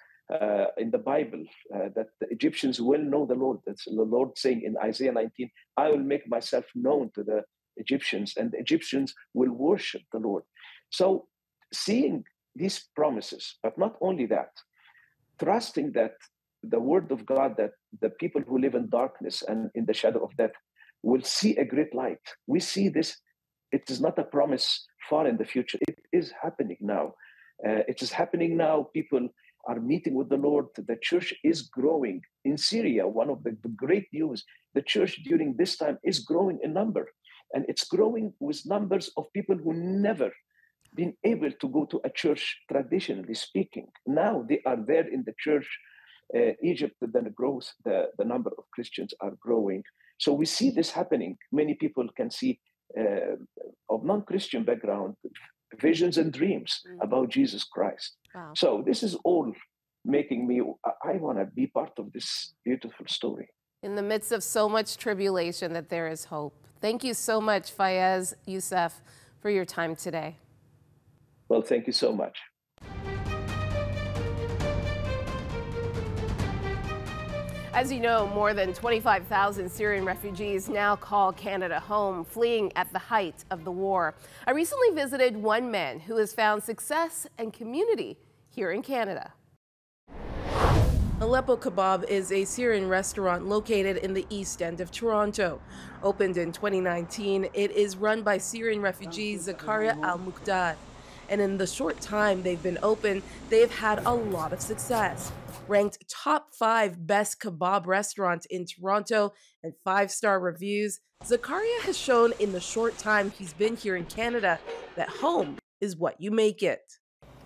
in 0.79 0.91
the 0.91 1.03
Bible 1.13 1.45
that 1.71 2.09
the 2.21 2.29
Egyptians 2.31 2.81
will 2.81 3.03
know 3.03 3.27
the 3.27 3.35
Lord. 3.35 3.59
That's 3.67 3.85
the 3.85 4.09
Lord 4.17 4.39
saying 4.39 4.63
in 4.63 4.77
Isaiah 4.83 5.13
19, 5.13 5.51
"I 5.77 5.91
will 5.91 6.07
make 6.13 6.27
myself 6.27 6.65
known 6.75 7.11
to 7.15 7.23
the 7.23 7.45
Egyptians, 7.77 8.35
and 8.39 8.51
the 8.51 8.59
Egyptians 8.59 9.15
will 9.35 9.53
worship 9.53 10.03
the 10.13 10.21
Lord." 10.21 10.45
So 10.89 11.29
seeing 11.73 12.25
these 12.55 12.89
promises, 12.95 13.57
but 13.63 13.79
not 13.79 13.97
only 14.01 14.27
that, 14.27 14.51
trusting 15.39 15.93
that 15.93 16.15
the 16.63 16.79
word 16.81 17.11
of 17.11 17.27
God, 17.27 17.57
that 17.57 17.73
the 18.01 18.11
people 18.11 18.43
who 18.47 18.59
live 18.59 18.75
in 18.75 18.89
darkness 18.89 19.43
and 19.47 19.71
in 19.75 19.87
the 19.87 19.95
shadow 19.95 20.25
of 20.25 20.37
death 20.37 20.53
will 21.03 21.23
see 21.23 21.57
a 21.57 21.65
great 21.65 21.95
light. 21.95 22.21
We 22.47 22.61
see 22.61 22.89
this, 22.89 23.17
it 23.73 23.91
is 23.91 24.01
not 24.01 24.19
a 24.19 24.25
promise 24.25 24.87
far 25.09 25.27
in 25.27 25.37
the 25.37 25.45
future, 25.45 25.79
it 25.89 25.99
is 26.13 26.33
happening 26.43 26.77
now. 26.81 27.15
Uh, 27.67 27.83
it 27.87 28.03
is 28.03 28.11
happening 28.11 28.57
now. 28.57 28.89
People 28.93 29.29
are 29.69 29.79
meeting 29.79 30.15
with 30.15 30.29
the 30.29 30.37
Lord. 30.37 30.67
The 30.77 30.97
church 31.01 31.33
is 31.45 31.63
growing 31.63 32.21
in 32.45 32.59
Syria. 32.59 33.07
One 33.07 33.31
of 33.31 33.45
the, 33.45 33.57
the 33.63 33.69
great 33.69 34.07
news 34.13 34.45
the 34.75 34.83
church 34.83 35.21
during 35.25 35.55
this 35.57 35.77
time 35.77 35.99
is 36.03 36.21
growing 36.21 36.59
in 36.63 36.73
number. 36.73 37.09
And 37.53 37.65
it's 37.69 37.85
growing 37.85 38.33
with 38.41 38.63
numbers 38.65 39.11
of 39.17 39.33
people 39.33 39.57
who 39.57 39.75
never 39.75 40.33
been 40.95 41.15
able 41.25 41.51
to 41.51 41.69
go 41.69 41.85
to 41.87 42.01
a 42.05 42.11
church, 42.11 42.59
traditionally 42.71 43.35
speaking. 43.35 43.89
Now 44.07 44.45
they 44.49 44.61
are 44.67 44.77
there 44.77 45.07
in 45.09 45.23
the 45.25 45.35
church. 45.39 45.69
Uh, 46.35 46.53
Egypt 46.63 46.97
then 47.01 47.31
grows, 47.35 47.75
the, 47.85 48.09
the 48.19 48.25
number 48.25 48.51
of 48.57 48.65
Christians 48.73 49.13
are 49.21 49.33
growing. 49.41 49.83
So 50.19 50.33
we 50.33 50.47
see 50.47 50.71
this 50.71 50.91
happening. 50.91 51.37
Many 51.51 51.75
people 51.75 52.07
can 52.17 52.31
see 52.31 52.59
uh, 52.99 53.37
of 53.89 54.05
non-Christian 54.05 54.65
background 54.65 55.17
visions 55.81 56.19
and 56.19 56.33
dreams 56.33 56.81
mm-hmm. 56.87 57.01
about 57.01 57.29
Jesus 57.29 57.65
Christ. 57.65 58.17
Wow. 58.35 58.53
So 58.55 58.83
this 58.87 59.03
is 59.03 59.15
all 59.25 59.53
making 60.05 60.47
me, 60.47 60.63
I, 60.85 61.13
I 61.13 61.17
want 61.17 61.39
to 61.39 61.47
be 61.47 61.67
part 61.67 61.93
of 61.99 62.13
this 62.13 62.55
beautiful 62.65 63.07
story. 63.09 63.49
In 63.83 63.95
the 63.95 64.03
midst 64.03 64.33
of 64.33 64.43
so 64.43 64.69
much 64.69 64.97
tribulation 64.97 65.73
that 65.73 65.89
there 65.89 66.09
is 66.09 66.27
hope. 66.27 66.55
Thank 66.81 67.05
you 67.05 67.15
so 67.15 67.41
much, 67.41 67.77
Fayez 67.77 68.35
Youssef, 68.47 69.03
for 69.41 69.51
your 69.51 69.65
time 69.65 69.97
today. 69.97 70.37
Well, 71.49 71.63
thank 71.63 71.87
you 71.87 71.93
so 71.93 72.13
much. 72.13 72.39
As 77.75 77.91
you 77.91 78.01
know, 78.01 78.27
more 78.29 78.53
than 78.53 78.75
25,000 78.75 79.69
Syrian 79.71 80.05
refugees 80.05 80.69
now 80.69 80.95
call 80.95 81.33
Canada 81.33 81.81
home, 81.81 82.23
fleeing 82.23 82.71
at 82.77 82.93
the 82.93 82.99
height 82.99 83.47
of 83.51 83.65
the 83.65 83.73
war. 83.73 84.15
I 84.47 84.51
recently 84.51 84.91
visited 84.91 85.37
one 85.37 85.71
man 85.71 85.99
who 85.99 86.19
has 86.19 86.35
found 86.35 86.63
success 86.63 87.27
and 87.39 87.51
community 87.51 88.19
here 88.51 88.73
in 88.73 88.83
Canada. 88.83 89.33
Aleppo 91.23 91.57
Kebab 91.57 92.05
is 92.11 92.31
a 92.31 92.45
Syrian 92.45 92.89
restaurant 92.89 93.47
located 93.47 93.97
in 93.99 94.13
the 94.13 94.27
east 94.29 94.61
end 94.61 94.83
of 94.83 94.91
Toronto. 94.91 95.59
Opened 96.03 96.37
in 96.37 96.53
2019, 96.53 97.49
it 97.55 97.71
is 97.71 97.97
run 97.97 98.23
by 98.23 98.37
Syrian 98.37 98.83
refugee 98.83 99.37
Zakaria 99.37 99.99
Al 100.03 100.19
Muqdad 100.19 100.75
and 101.29 101.41
in 101.41 101.59
the 101.59 101.67
short 101.67 102.01
time 102.01 102.43
they've 102.43 102.63
been 102.63 102.79
open, 102.83 103.23
they've 103.49 103.71
had 103.71 104.05
a 104.05 104.13
lot 104.15 104.53
of 104.53 104.61
success. 104.61 105.33
Ranked 105.69 105.99
top 106.09 106.55
five 106.55 107.07
best 107.07 107.41
kebab 107.41 107.87
restaurants 107.87 108.47
in 108.47 108.67
Toronto 108.67 109.33
and 109.63 109.73
five 109.85 110.11
star 110.11 110.41
reviews, 110.41 111.01
Zakaria 111.25 111.81
has 111.83 111.97
shown 111.97 112.33
in 112.41 112.53
the 112.53 112.61
short 112.61 112.99
time 112.99 113.31
he's 113.31 113.53
been 113.53 113.77
here 113.77 113.95
in 113.95 114.07
Canada 114.07 114.59
that 114.97 115.09
home 115.09 115.59
is 115.81 115.97
what 115.97 116.21
you 116.21 116.31
make 116.31 116.63
it. 116.63 116.83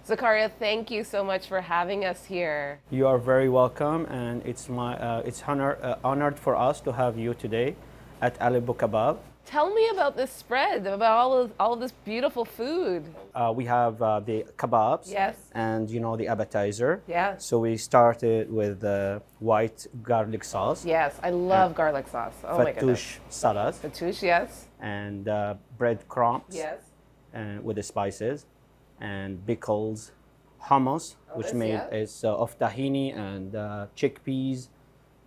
Zakaria, 0.08 0.50
thank 0.58 0.90
you 0.90 1.02
so 1.02 1.24
much 1.24 1.48
for 1.48 1.60
having 1.60 2.04
us 2.04 2.24
here. 2.24 2.80
You 2.90 3.08
are 3.08 3.18
very 3.18 3.48
welcome, 3.48 4.06
and 4.06 4.40
it's 4.46 4.68
my 4.68 4.96
uh, 4.96 5.22
it's 5.26 5.42
honor 5.42 5.76
uh, 5.82 5.96
honored 6.04 6.38
for 6.38 6.54
us 6.54 6.80
to 6.82 6.92
have 6.92 7.18
you 7.18 7.34
today 7.34 7.74
at 8.22 8.36
Aleppo 8.40 8.72
Kebab. 8.72 9.18
Tell 9.46 9.72
me 9.72 9.88
about 9.92 10.16
this 10.16 10.30
spread, 10.30 10.86
about 10.86 11.16
all 11.22 11.32
of 11.38 11.52
all 11.60 11.72
of 11.74 11.80
this 11.80 11.92
beautiful 12.04 12.44
food. 12.44 13.02
Uh, 13.34 13.52
we 13.54 13.64
have 13.64 14.02
uh, 14.02 14.20
the 14.20 14.44
kebabs. 14.56 15.08
Yes. 15.10 15.36
And 15.54 15.88
you 15.88 16.00
know 16.00 16.16
the 16.16 16.26
appetizer. 16.28 17.02
Yeah. 17.06 17.36
So 17.38 17.60
we 17.60 17.76
started 17.76 18.52
with 18.52 18.80
the 18.80 19.22
white 19.38 19.86
garlic 20.02 20.42
sauce. 20.44 20.84
Yes, 20.84 21.12
I 21.22 21.30
love 21.30 21.74
garlic 21.74 22.08
sauce. 22.08 22.34
Oh 22.44 22.58
my 22.58 22.72
goodness. 22.72 23.00
Fattoush 23.00 23.18
salad. 23.30 23.74
Fattoush, 23.74 24.22
yes. 24.22 24.66
And 24.80 25.28
uh, 25.28 25.54
bread 25.78 25.98
crumbs. 26.08 26.52
Yes. 26.64 26.80
And 27.32 27.64
with 27.64 27.76
the 27.76 27.82
spices. 27.82 28.46
and 29.00 29.44
pickles, 29.46 30.12
hummus, 30.68 31.16
which 31.34 31.48
this, 31.48 31.54
made 31.54 31.68
yeah. 31.68 31.88
is 32.02 32.24
uh, 32.24 32.34
of 32.36 32.58
tahini 32.58 33.16
and 33.16 33.54
uh, 33.54 33.86
chickpeas, 33.96 34.68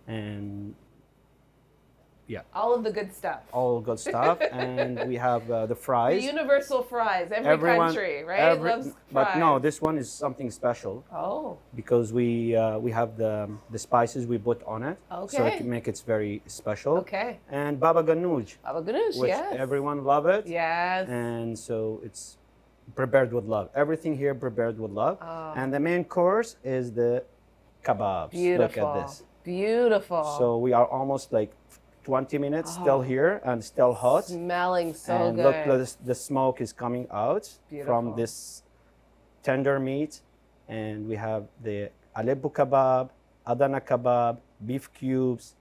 and 0.06 0.74
All 2.54 2.74
of 2.74 2.84
the 2.84 2.90
good 2.92 3.12
stuff. 3.14 3.40
all 3.52 3.80
good 3.80 3.98
stuff. 3.98 4.38
and 4.52 5.08
we 5.08 5.16
have 5.16 5.50
uh, 5.50 5.66
the 5.66 5.74
fries. 5.74 6.20
The 6.20 6.26
universal 6.26 6.82
fries. 6.82 7.28
Every 7.32 7.50
Everyone- 7.50 7.88
country, 7.88 8.24
right? 8.24 8.40
every- 8.40 8.70
loves 8.70 8.86
fries. 8.86 8.96
but 9.12 9.36
no, 9.38 9.58
this 9.58 9.80
one 9.82 9.96
is 9.98 10.10
something 10.10 10.50
special 10.50 11.04
Oh, 11.12 11.58
because 11.74 12.12
we 12.12 12.54
uh, 12.56 12.78
we 12.78 12.90
have 12.92 13.16
the 13.16 13.48
the 13.70 13.78
spices 13.78 14.26
we 14.26 14.38
put 14.38 14.62
on 14.64 14.82
it, 14.90 14.96
so 15.10 15.16
Okay. 15.24 15.56
it 15.58 15.64
make 15.64 15.86
it 15.88 15.98
very 16.06 16.42
special. 16.46 16.94
okay. 17.04 17.38
And 17.50 17.78
baba 17.80 18.02
ganoush, 18.02 18.52
Baba 18.62 18.80
ganoush, 18.82 19.16
which 19.18 19.28
yes. 19.34 19.54
everyone 19.66 19.98
love 20.04 20.26
it. 20.26 20.46
Yes. 20.46 21.08
and 21.08 21.58
so 21.58 22.00
it's 22.06 22.36
prepared 22.94 23.32
with 23.32 23.44
love. 23.44 23.66
Everything 23.74 24.16
here 24.16 24.34
prepared 24.34 24.76
with 24.78 24.90
love. 24.90 25.16
Oh. 25.22 25.52
And 25.60 25.72
the 25.72 25.80
main 25.80 26.02
course 26.04 26.56
is 26.64 26.84
the 26.92 27.22
kebabs. 27.84 28.30
Beautiful. 28.32 28.82
Look 28.82 28.96
at 28.96 29.06
this. 29.06 29.22
Beautiful. 29.44 30.24
So 30.38 30.58
we 30.58 30.72
are 30.72 30.86
almost 30.86 31.32
like 31.32 31.50
20 32.04 32.38
minutes 32.38 32.76
Oh. 32.78 32.82
still 32.82 33.02
here 33.02 33.40
and 33.44 33.62
still 33.62 33.92
hot. 33.92 34.24
smelling 34.24 34.94
so 34.94 35.12
and 35.14 35.36
good. 35.36 35.44
look, 35.44 35.78
the, 35.78 35.96
the 36.04 36.14
smoke 36.14 36.60
is 36.60 36.72
coming 36.72 37.06
out 37.10 37.48
Beautiful. 37.68 37.86
from 37.94 38.16
this 38.16 38.62
tender 39.42 39.78
meat. 39.78 40.20
And 40.68 41.08
we 41.08 41.16
have 41.16 41.44
the 41.62 41.90
Aleppo 42.14 42.48
kebab, 42.48 43.10
Adana 43.46 43.80
kebab, 43.80 44.38
beef 44.64 44.92
cubes, 44.92 45.54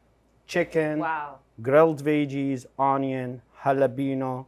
chicken, 0.46 1.00
wow. 1.00 1.39
grilled 1.62 2.03
veggies, 2.03 2.65
onion, 2.77 3.41
jalapeno, 3.63 4.46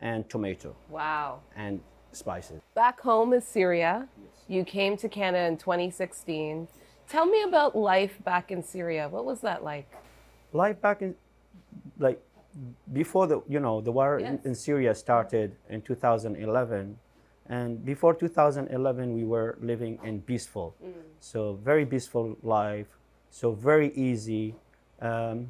and 0.00 0.28
tomato 0.28 0.74
Wow. 0.88 1.40
and 1.56 1.80
spices. 2.12 2.60
Back 2.74 3.00
home 3.00 3.32
is 3.32 3.44
Syria. 3.44 4.06
Yes. 4.16 4.28
You 4.48 4.64
came 4.64 4.96
to 4.98 5.08
Canada 5.08 5.46
in 5.46 5.56
2016. 5.56 6.68
Tell 7.08 7.26
me 7.26 7.42
about 7.42 7.74
life 7.76 8.18
back 8.24 8.50
in 8.52 8.62
Syria. 8.62 9.08
What 9.08 9.24
was 9.24 9.40
that 9.40 9.64
like? 9.64 9.90
Life 10.52 10.80
back 10.80 11.02
in, 11.02 11.14
like, 11.98 12.20
before 12.92 13.26
the 13.26 13.42
you 13.48 13.58
know 13.60 13.80
the 13.80 13.90
war 13.92 14.18
in, 14.18 14.34
Yes. 14.36 14.44
in 14.44 14.54
Syria 14.54 14.94
started 14.94 15.56
in 15.68 15.82
2011, 15.82 16.98
and 17.48 17.84
before 17.84 18.14
2011 18.14 19.12
we 19.14 19.24
were 19.24 19.56
living 19.60 19.98
in 20.04 20.20
peaceful, 20.22 20.74
so 21.20 21.54
very 21.64 21.84
peaceful 21.84 22.36
life, 22.42 22.86
so 23.30 23.52
very 23.52 23.92
easy, 23.94 24.54
um, 25.00 25.48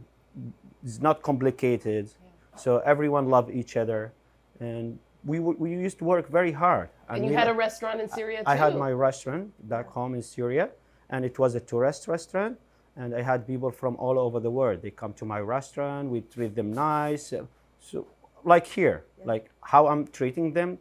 it's 0.82 1.00
not 1.00 1.22
complicated, 1.22 2.08
so 2.56 2.78
everyone 2.78 3.28
loved 3.28 3.50
each 3.50 3.76
other, 3.76 4.12
and 4.60 4.98
we 5.24 5.38
w- 5.38 5.56
we 5.58 5.70
used 5.72 5.98
to 5.98 6.04
work 6.04 6.28
very 6.28 6.52
hard. 6.52 6.88
And 7.08 7.24
you 7.26 7.34
had 7.34 7.48
a 7.48 7.54
restaurant 7.54 8.00
in 8.00 8.08
Syria 8.08 8.38
too. 8.38 8.50
I 8.50 8.56
had 8.56 8.76
my 8.76 8.92
restaurant 8.92 9.52
back 9.68 9.86
home 9.88 10.14
in 10.14 10.22
Syria, 10.22 10.70
and 11.10 11.24
it 11.24 11.38
was 11.38 11.54
a 11.54 11.60
tourist 11.60 12.08
restaurant. 12.08 12.58
And 12.96 13.14
I 13.14 13.22
had 13.22 13.46
people 13.46 13.70
from 13.70 13.96
all 13.96 14.18
over 14.18 14.38
the 14.40 14.50
world. 14.50 14.82
They 14.82 14.90
come 14.90 15.12
to 15.14 15.24
my 15.24 15.40
restaurant. 15.40 16.10
We 16.10 16.20
treat 16.20 16.54
them 16.54 16.72
nice. 16.72 17.34
So, 17.80 18.06
like 18.44 18.66
here, 18.66 19.04
like 19.24 19.50
how 19.62 19.88
I'm 19.88 20.06
treating 20.06 20.52
them, 20.52 20.78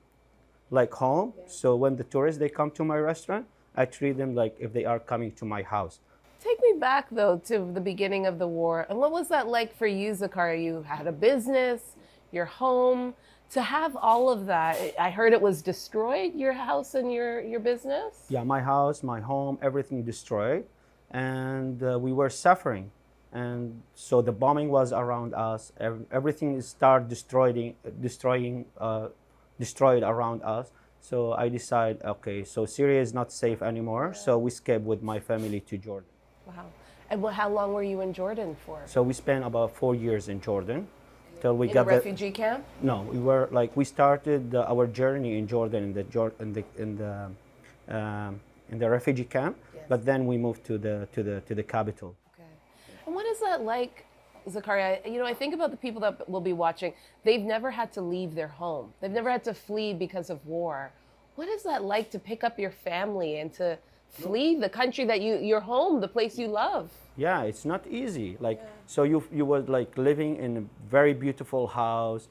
like 0.69 0.93
home. 0.93 1.33
So 1.47 1.75
when 1.75 1.95
the 1.95 2.03
tourists 2.03 2.39
they 2.39 2.49
come 2.49 2.71
to 2.71 2.83
my 2.83 2.97
restaurant, 2.97 3.47
I 3.75 3.85
treat 3.85 4.17
them 4.17 4.35
like 4.35 4.55
if 4.59 4.73
they 4.73 4.85
are 4.85 4.99
coming 4.99 5.31
to 5.33 5.45
my 5.45 5.63
house. 5.63 5.99
Take 6.39 6.61
me 6.61 6.73
back 6.77 7.07
though 7.09 7.41
to 7.45 7.71
the 7.73 7.81
beginning 7.81 8.25
of 8.25 8.37
the 8.37 8.47
war. 8.47 8.85
And 8.89 8.99
what 8.99 9.11
was 9.11 9.29
that 9.29 9.47
like 9.47 9.75
for 9.75 9.87
you, 9.87 10.11
Zakaria? 10.11 10.63
You 10.63 10.83
had 10.83 11.07
a 11.07 11.11
business, 11.11 11.81
your 12.31 12.45
home. 12.45 13.13
To 13.51 13.61
have 13.61 13.95
all 13.95 14.29
of 14.31 14.47
that, 14.47 14.77
I 14.99 15.11
heard 15.11 15.31
it 15.31 15.39
was 15.39 15.61
destroyed, 15.61 16.33
your 16.33 16.53
house 16.53 16.95
and 16.95 17.13
your, 17.13 17.39
your 17.39 17.59
business? 17.59 18.25
Yeah, 18.27 18.43
my 18.43 18.59
house, 18.59 19.03
my 19.03 19.19
home, 19.21 19.59
everything 19.61 20.01
destroyed, 20.01 20.65
and 21.13 21.81
uh, 21.83 21.97
we 21.99 22.11
were 22.11 22.29
suffering. 22.29 22.91
And 23.31 23.81
so 23.95 24.21
the 24.21 24.31
bombing 24.31 24.69
was 24.69 24.91
around 24.91 25.33
us. 25.33 25.71
Everything 26.11 26.61
started 26.61 27.07
destroying, 27.07 27.75
destroying, 28.01 28.65
uh, 28.77 29.07
destroyed 29.59 30.03
around 30.03 30.43
us. 30.43 30.71
So 30.99 31.33
I 31.33 31.49
decided, 31.49 32.03
okay, 32.03 32.43
so 32.43 32.65
Syria 32.65 33.01
is 33.01 33.13
not 33.13 33.31
safe 33.31 33.61
anymore. 33.61 34.13
So 34.13 34.37
we 34.37 34.49
escaped 34.49 34.85
with 34.85 35.01
my 35.01 35.19
family 35.19 35.59
to 35.61 35.77
Jordan. 35.77 36.09
Wow. 36.47 36.65
And 37.09 37.21
what, 37.21 37.33
how 37.33 37.49
long 37.49 37.73
were 37.73 37.83
you 37.83 38.01
in 38.01 38.13
Jordan 38.13 38.55
for? 38.65 38.81
So 38.85 39.01
we 39.01 39.13
spent 39.13 39.43
about 39.45 39.75
four 39.75 39.95
years 39.95 40.29
in 40.29 40.39
Jordan, 40.41 40.87
till 41.41 41.57
we 41.57 41.67
in 41.67 41.71
a 41.71 41.73
got 41.73 41.85
the. 41.85 41.95
refugee 41.95 42.31
camp? 42.31 42.63
No, 42.81 43.01
we 43.01 43.19
were 43.19 43.49
like 43.51 43.75
we 43.75 43.85
started 43.85 44.55
uh, 44.55 44.65
our 44.69 44.87
journey 44.87 45.37
in 45.37 45.47
Jordan 45.47 45.83
in 45.83 45.93
the 45.93 46.05
in 46.39 46.53
the 46.53 46.63
in 46.77 46.97
the 46.97 47.95
um, 47.95 48.39
in 48.73 48.79
the 48.79 48.89
refugee 48.89 49.29
camp, 49.37 49.55
but 49.87 49.99
then 50.09 50.25
we 50.25 50.35
moved 50.45 50.61
to 50.69 50.75
the 50.85 50.95
to 51.13 51.19
the 51.27 51.35
to 51.47 51.53
the 51.59 51.65
capital. 51.75 52.09
Okay. 52.33 52.53
And 53.05 53.15
what 53.17 53.25
is 53.33 53.39
that 53.47 53.59
like, 53.75 53.95
Zakaria? 54.55 54.91
You 55.13 55.19
know, 55.21 55.29
I 55.33 55.35
think 55.41 55.53
about 55.57 55.71
the 55.75 55.81
people 55.85 56.01
that 56.05 56.27
will 56.33 56.45
be 56.51 56.55
watching. 56.65 56.91
They've 57.25 57.47
never 57.55 57.69
had 57.79 57.89
to 57.97 58.01
leave 58.15 58.31
their 58.39 58.53
home. 58.63 58.85
They've 58.99 59.17
never 59.19 59.31
had 59.35 59.43
to 59.49 59.53
flee 59.53 59.91
because 60.05 60.27
of 60.33 60.39
war. 60.45 60.91
What 61.37 61.47
is 61.55 61.61
that 61.69 61.79
like 61.95 62.07
to 62.15 62.19
pick 62.29 62.41
up 62.47 62.55
your 62.59 62.73
family 62.89 63.31
and 63.41 63.49
to 63.61 63.67
flee 64.23 64.49
the 64.65 64.69
country 64.69 65.05
that 65.11 65.19
you, 65.25 65.33
your 65.51 65.63
home, 65.73 65.93
the 66.07 66.11
place 66.17 66.33
you 66.37 66.47
love? 66.47 66.85
Yeah, 67.25 67.49
it's 67.49 67.65
not 67.65 67.81
easy. 68.01 68.29
Like 68.47 68.59
so, 68.93 68.99
you 69.11 69.17
you 69.39 69.45
were 69.51 69.63
like 69.77 69.91
living 70.09 70.31
in 70.45 70.51
a 70.61 70.63
very 70.97 71.13
beautiful 71.25 71.63
house, 71.67 72.23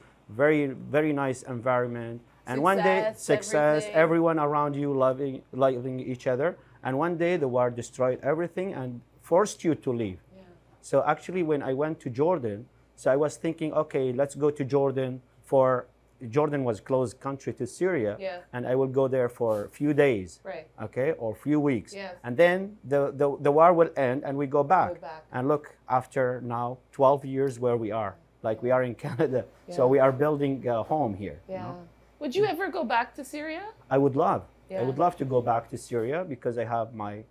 very 0.43 0.63
very 0.95 1.13
nice 1.25 1.39
environment, 1.57 2.17
and 2.47 2.61
one 2.61 2.77
day 2.77 2.99
Success, 3.15 3.23
success, 3.25 3.81
everything. 3.83 3.95
everyone 4.03 4.39
around 4.39 4.75
you 4.75 4.93
loving 4.93 5.41
loving 5.51 5.99
each 5.99 6.27
other, 6.27 6.57
and 6.83 6.97
one 6.97 7.17
day 7.17 7.37
the 7.37 7.47
war 7.47 7.69
destroyed 7.69 8.19
everything 8.23 8.73
and 8.73 9.01
forced 9.21 9.63
you 9.63 9.73
to 9.75 9.91
leave. 9.91 10.19
yeah. 10.35 10.43
So 10.81 11.03
actually, 11.05 11.43
when 11.43 11.61
I 11.63 11.73
went 11.73 11.99
to 12.01 12.09
Jordan, 12.09 12.65
so 12.95 13.11
I 13.11 13.15
was 13.15 13.37
thinking, 13.37 13.73
okay, 13.73 14.11
let's 14.13 14.35
go 14.35 14.49
to 14.51 14.63
Jordan 14.63 15.21
for 15.43 15.85
Jordan 16.29 16.63
was 16.63 16.79
closed 16.79 17.19
country 17.19 17.51
to 17.53 17.65
Syria, 17.67 18.15
Yeah. 18.19 18.37
and 18.53 18.65
I 18.65 18.75
will 18.75 18.87
go 18.87 19.09
there 19.09 19.27
for 19.27 19.65
a 19.65 19.69
few 19.69 19.93
days, 19.93 20.39
Right. 20.43 20.67
okay, 20.81 21.11
or 21.13 21.35
few 21.35 21.59
weeks, 21.59 21.93
Yes. 21.93 22.15
and 22.23 22.37
then 22.37 22.77
the, 22.93 23.11
the 23.21 23.27
the 23.41 23.51
war 23.51 23.73
will 23.73 23.91
end, 23.97 24.23
and 24.23 24.37
we 24.37 24.47
go 24.47 24.63
back. 24.63 24.89
go 24.95 25.01
back. 25.01 25.23
And 25.33 25.47
look, 25.49 25.75
after 25.89 26.39
now 26.41 26.77
12 26.93 27.25
years, 27.25 27.59
where 27.59 27.75
we 27.75 27.91
are, 27.91 28.15
like 28.41 28.63
we 28.63 28.71
are 28.71 28.83
in 28.83 28.95
Canada, 29.05 29.43
yeah. 29.67 29.75
so 29.75 29.85
we 29.87 29.99
are 29.99 30.11
building 30.13 30.65
a 30.67 30.81
home 30.83 31.13
here. 31.13 31.39
you 31.49 31.55
Yeah. 31.55 31.63
know. 31.63 31.77
Would 32.23 32.37
you 32.37 32.45
ever 32.45 32.69
go 32.69 32.85
back 32.85 33.13
to 33.15 33.23
Syria? 33.25 33.63
I 33.89 33.97
would 33.97 34.15
love. 34.15 34.43
I 34.71 34.81
would 34.81 34.97
love 34.97 35.17
to 35.17 35.25
go 35.25 35.41
back 35.41 35.69
to 35.71 35.77
Syria 35.77 36.23
because 36.23 36.57
I 36.57 36.63
have 36.63 36.95
my 36.95 37.25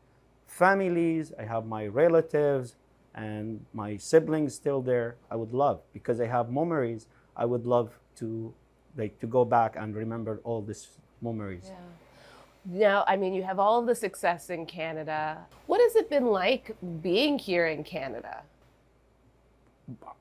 families, 0.46 1.32
I 1.38 1.44
have 1.44 1.64
my 1.64 1.86
relatives, 1.86 2.76
and 3.14 3.64
my 3.72 3.96
siblings 3.96 4.54
still 4.54 4.82
there. 4.82 5.16
I 5.30 5.36
would 5.36 5.54
love 5.54 5.80
because 5.94 6.20
I 6.20 6.26
have 6.26 6.52
memories. 6.52 7.06
I 7.34 7.46
would 7.46 7.64
love 7.64 7.98
to 8.16 8.52
like 8.94 9.18
to 9.20 9.26
go 9.26 9.46
back 9.46 9.76
and 9.76 9.96
remember 9.96 10.40
all 10.44 10.60
these 10.60 10.88
memories. 11.22 11.68
Yeah. 11.70 12.84
Now, 12.84 13.04
I 13.08 13.16
mean, 13.16 13.32
you 13.32 13.42
have 13.44 13.58
all 13.58 13.80
the 13.80 13.94
success 13.94 14.50
in 14.50 14.66
Canada. 14.66 15.38
What 15.68 15.80
has 15.80 15.96
it 15.96 16.10
been 16.10 16.26
like 16.26 16.76
being 17.00 17.38
here 17.38 17.66
in 17.66 17.82
Canada? 17.82 18.42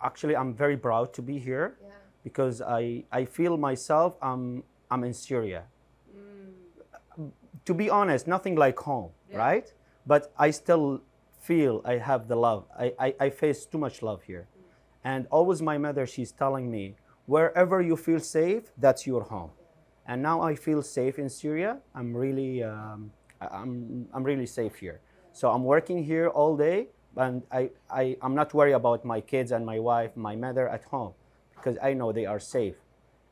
Actually, 0.02 0.38
I'm 0.38 0.54
very 0.54 0.78
proud 0.78 1.14
to 1.16 1.22
be 1.22 1.38
here 1.38 1.76
because 2.24 2.62
I, 2.62 3.04
I 3.12 3.26
feel 3.26 3.58
myself 3.58 4.16
I'm 4.22 4.64
I'm 4.90 5.04
in 5.04 5.14
Syria. 5.14 5.64
To 7.66 7.74
be 7.74 7.90
honest, 7.90 8.28
nothing 8.28 8.56
like 8.56 8.78
home, 8.80 9.12
right? 9.34 9.72
But 10.06 10.34
I 10.38 10.52
still 10.52 11.02
feel 11.40 11.82
I 11.86 11.98
have 11.98 12.28
the 12.28 12.36
love. 12.36 12.66
I, 12.78 12.94
I, 13.00 13.16
I 13.20 13.30
face 13.30 13.66
too 13.66 13.78
much 13.78 14.02
love 14.02 14.22
here. 14.24 14.48
And 15.04 15.28
always 15.32 15.62
my 15.62 15.78
mother, 15.78 16.06
she's 16.06 16.32
telling 16.32 16.70
me, 16.70 16.96
wherever 17.26 17.82
you 17.82 17.96
feel 17.96 18.20
safe, 18.20 18.64
that's 18.78 19.08
your 19.08 19.24
home. 19.24 19.52
And 20.08 20.22
now 20.22 20.42
I 20.42 20.56
feel 20.56 20.82
safe 20.82 21.20
in 21.20 21.30
Syria. 21.30 21.78
I'm 21.96 22.16
really, 22.16 22.64
um, 22.64 23.12
I'm, 23.40 24.08
I'm 24.14 24.24
really 24.24 24.46
safe 24.46 24.76
here. 24.76 25.00
So 25.32 25.50
I'm 25.52 25.64
working 25.64 26.04
here 26.04 26.28
all 26.28 26.58
day, 26.58 26.88
and 27.16 27.44
I, 27.52 27.70
I, 27.90 28.18
I'm 28.22 28.36
not 28.36 28.54
worried 28.54 28.74
about 28.74 29.06
my 29.06 29.22
kids 29.22 29.52
and 29.52 29.66
my 29.66 29.80
wife, 29.80 30.16
my 30.16 30.36
mother 30.36 30.68
at 30.68 30.84
home, 30.86 31.14
because 31.62 31.78
I 31.82 31.94
know 31.94 32.12
they 32.12 32.26
are 32.26 32.40
safe. 32.40 32.76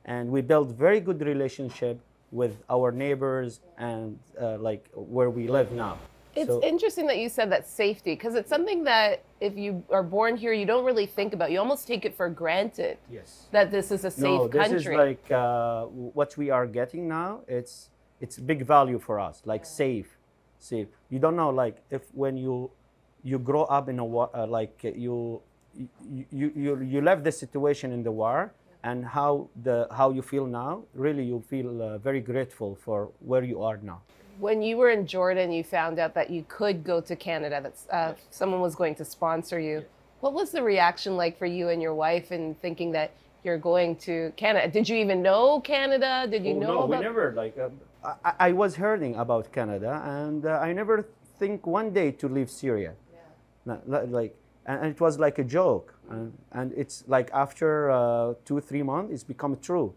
And 0.06 0.30
we 0.30 0.42
build 0.42 0.78
very 0.78 1.00
good 1.00 1.22
relationship 1.22 2.00
with 2.32 2.64
our 2.70 2.92
neighbors 2.92 3.60
and 3.78 4.20
uh, 4.40 4.58
like 4.58 4.88
where 4.94 5.30
we 5.30 5.48
live 5.48 5.72
now. 5.72 5.98
It's 6.36 6.48
So- 6.48 6.64
interesting 6.64 7.08
that 7.08 7.18
you 7.18 7.28
said 7.28 7.52
that 7.52 7.68
safety 7.68 8.14
because 8.14 8.36
it's 8.36 8.50
something 8.50 8.84
that 8.84 9.24
if 9.40 9.58
you 9.58 9.84
are 9.90 10.04
born 10.04 10.38
here, 10.38 10.54
you 10.54 10.66
don't 10.66 10.86
really 10.86 11.08
think 11.08 11.34
about. 11.34 11.52
You 11.52 11.60
almost 11.60 11.88
take 11.88 12.06
it 12.06 12.16
for 12.16 12.30
granted 12.30 12.98
yes. 13.12 13.48
that 13.52 13.72
this 13.72 13.92
is 13.92 14.06
a 14.06 14.12
safe 14.12 14.24
no, 14.24 14.48
this 14.48 14.68
country. 14.68 14.94
is 14.94 15.00
like 15.06 15.32
uh, 15.32 15.86
what 15.86 16.38
we 16.38 16.50
are 16.52 16.68
getting 16.68 17.08
now. 17.08 17.42
It's 17.48 17.90
it's 18.22 18.38
big 18.38 18.66
value 18.66 19.00
for 19.00 19.20
us, 19.20 19.42
like 19.46 19.66
safe, 19.66 20.18
safe. 20.60 20.88
You 21.10 21.20
don't 21.20 21.36
know, 21.36 21.50
like 21.50 21.78
if 21.90 22.04
when 22.14 22.38
you 22.38 22.70
you 23.24 23.40
grow 23.40 23.64
up 23.64 23.90
in 23.90 24.00
a 24.00 24.06
uh, 24.06 24.46
like 24.48 24.84
you 24.84 25.42
you, 25.76 26.26
you 26.32 26.52
you 26.56 26.82
you 26.82 27.02
left 27.02 27.24
the 27.24 27.32
situation 27.32 27.92
in 27.92 28.04
the 28.04 28.12
war, 28.12 28.54
and 28.84 29.06
how 29.06 29.50
the 29.64 29.88
how 29.92 30.12
you 30.12 30.22
feel 30.22 30.46
now. 30.46 30.84
Really, 30.94 31.24
you 31.24 31.42
feel 31.50 31.82
uh, 31.82 31.98
very 31.98 32.22
grateful 32.22 32.76
for 32.76 33.10
where 33.20 33.44
you 33.44 33.62
are 33.64 33.78
now. 33.78 34.02
When 34.40 34.62
you 34.62 34.78
were 34.78 34.90
in 34.90 35.06
Jordan, 35.06 35.52
you 35.52 35.64
found 35.64 36.00
out 36.00 36.14
that 36.14 36.30
you 36.30 36.46
could 36.48 36.84
go 36.84 37.02
to 37.02 37.16
Canada. 37.16 37.62
That 37.62 37.76
uh, 37.92 38.14
someone 38.30 38.62
was 38.62 38.76
going 38.76 38.96
to 38.96 39.06
sponsor 39.06 39.60
you. 39.60 39.84
What 40.22 40.34
was 40.34 40.52
the 40.52 40.64
reaction 40.64 41.16
like 41.18 41.38
for 41.38 41.46
you 41.46 41.70
and 41.70 41.82
your 41.82 41.94
wife 41.94 42.32
in 42.32 42.56
thinking 42.56 42.92
that 42.94 43.12
you're 43.44 43.58
going 43.58 43.96
to 44.08 44.32
Canada? 44.36 44.68
Did 44.68 44.88
you 44.90 44.98
even 44.98 45.22
know 45.22 45.60
Canada? 45.62 46.28
Did 46.30 46.46
you 46.46 46.56
Oh, 46.56 46.60
know 46.60 46.74
no, 46.74 46.80
about? 46.84 47.00
we 47.00 47.04
never 47.06 47.34
like. 47.34 47.58
Um, 47.58 47.72
I, 48.04 48.34
I 48.48 48.52
was 48.54 48.76
hearing 48.76 49.16
about 49.16 49.52
Canada, 49.52 50.02
and 50.06 50.46
uh, 50.46 50.60
I 50.60 50.72
never 50.74 51.08
think 51.38 51.68
one 51.68 51.92
day 51.92 52.12
to 52.12 52.28
leave 52.28 52.50
Syria. 52.50 52.94
Li- 53.66 54.08
like, 54.08 54.36
and, 54.70 54.82
and 54.84 54.92
it 54.92 55.02
was 55.02 55.20
like 55.20 55.40
a 55.40 55.44
joke, 55.44 55.96
and, 56.12 56.32
and 56.52 56.72
it's 56.78 57.04
like 57.08 57.32
after 57.34 57.90
uh, 57.90 58.36
two 58.46 58.62
three 58.62 58.84
months, 58.84 59.12
it's 59.12 59.24
become 59.24 59.58
true, 59.60 59.96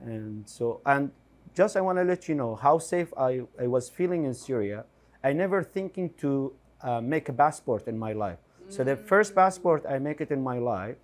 and 0.00 0.48
so 0.48 0.80
and 0.86 1.10
just 1.54 1.76
I 1.76 1.82
want 1.82 1.98
to 1.98 2.04
let 2.04 2.26
you 2.28 2.34
know 2.34 2.54
how 2.56 2.78
safe 2.78 3.12
I, 3.16 3.42
I 3.60 3.66
was 3.66 3.90
feeling 3.90 4.24
in 4.24 4.32
Syria. 4.34 4.86
I 5.22 5.34
never 5.34 5.62
thinking 5.62 6.10
to 6.18 6.52
uh, 6.82 7.00
make 7.00 7.28
a 7.28 7.32
passport 7.32 7.86
in 7.88 7.98
my 7.98 8.12
life. 8.12 8.38
So 8.68 8.84
the 8.84 8.96
first 8.96 9.34
passport 9.34 9.84
I 9.88 9.98
make 9.98 10.20
it 10.20 10.30
in 10.30 10.42
my 10.42 10.58
life, 10.58 10.96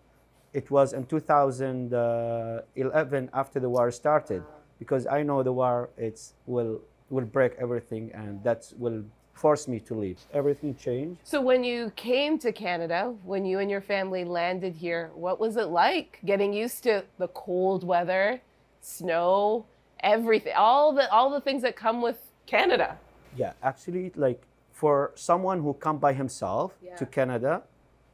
it 0.53 0.71
was 0.71 0.93
in 0.93 1.07
2011 1.07 3.31
after 3.33 3.59
the 3.61 3.69
war 3.69 3.91
started, 3.91 4.43
because 4.79 5.07
I 5.07 5.23
know 5.23 5.43
the 5.43 5.53
war 5.53 5.91
it's 5.99 6.35
will 6.47 6.81
will 7.11 7.27
break 7.27 7.57
everything 7.59 8.11
and 8.15 8.43
that 8.43 8.73
will 8.79 9.05
force 9.33 9.67
me 9.67 9.81
to 9.81 9.95
leave. 9.95 10.19
Everything 10.33 10.75
changed. 10.77 11.21
So 11.25 11.41
when 11.41 11.65
you 11.65 11.93
came 11.97 12.39
to 12.39 12.53
Canada, 12.53 13.15
when 13.25 13.45
you 13.45 13.59
and 13.59 13.71
your 13.71 13.81
family 13.81 14.25
landed 14.25 14.75
here, 14.75 15.11
what 15.15 15.41
was 15.41 15.57
it 15.57 15.69
like 15.69 16.21
getting 16.25 16.53
used 16.53 16.83
to 16.85 17.05
the 17.19 17.29
cold 17.29 17.85
weather, 17.85 18.41
snow, 18.81 19.65
everything, 20.01 20.55
all 20.57 20.93
the 20.93 21.11
all 21.11 21.31
the 21.31 21.41
things 21.41 21.63
that 21.63 21.77
come 21.77 22.03
with 22.03 22.19
Canada? 22.47 22.99
Yeah, 23.37 23.53
actually, 23.63 24.13
like 24.15 24.43
for 24.73 25.13
someone 25.15 25.61
who 25.63 25.75
come 25.75 25.99
by 25.99 26.13
himself 26.13 26.73
to 26.97 27.07
Canada, 27.07 27.63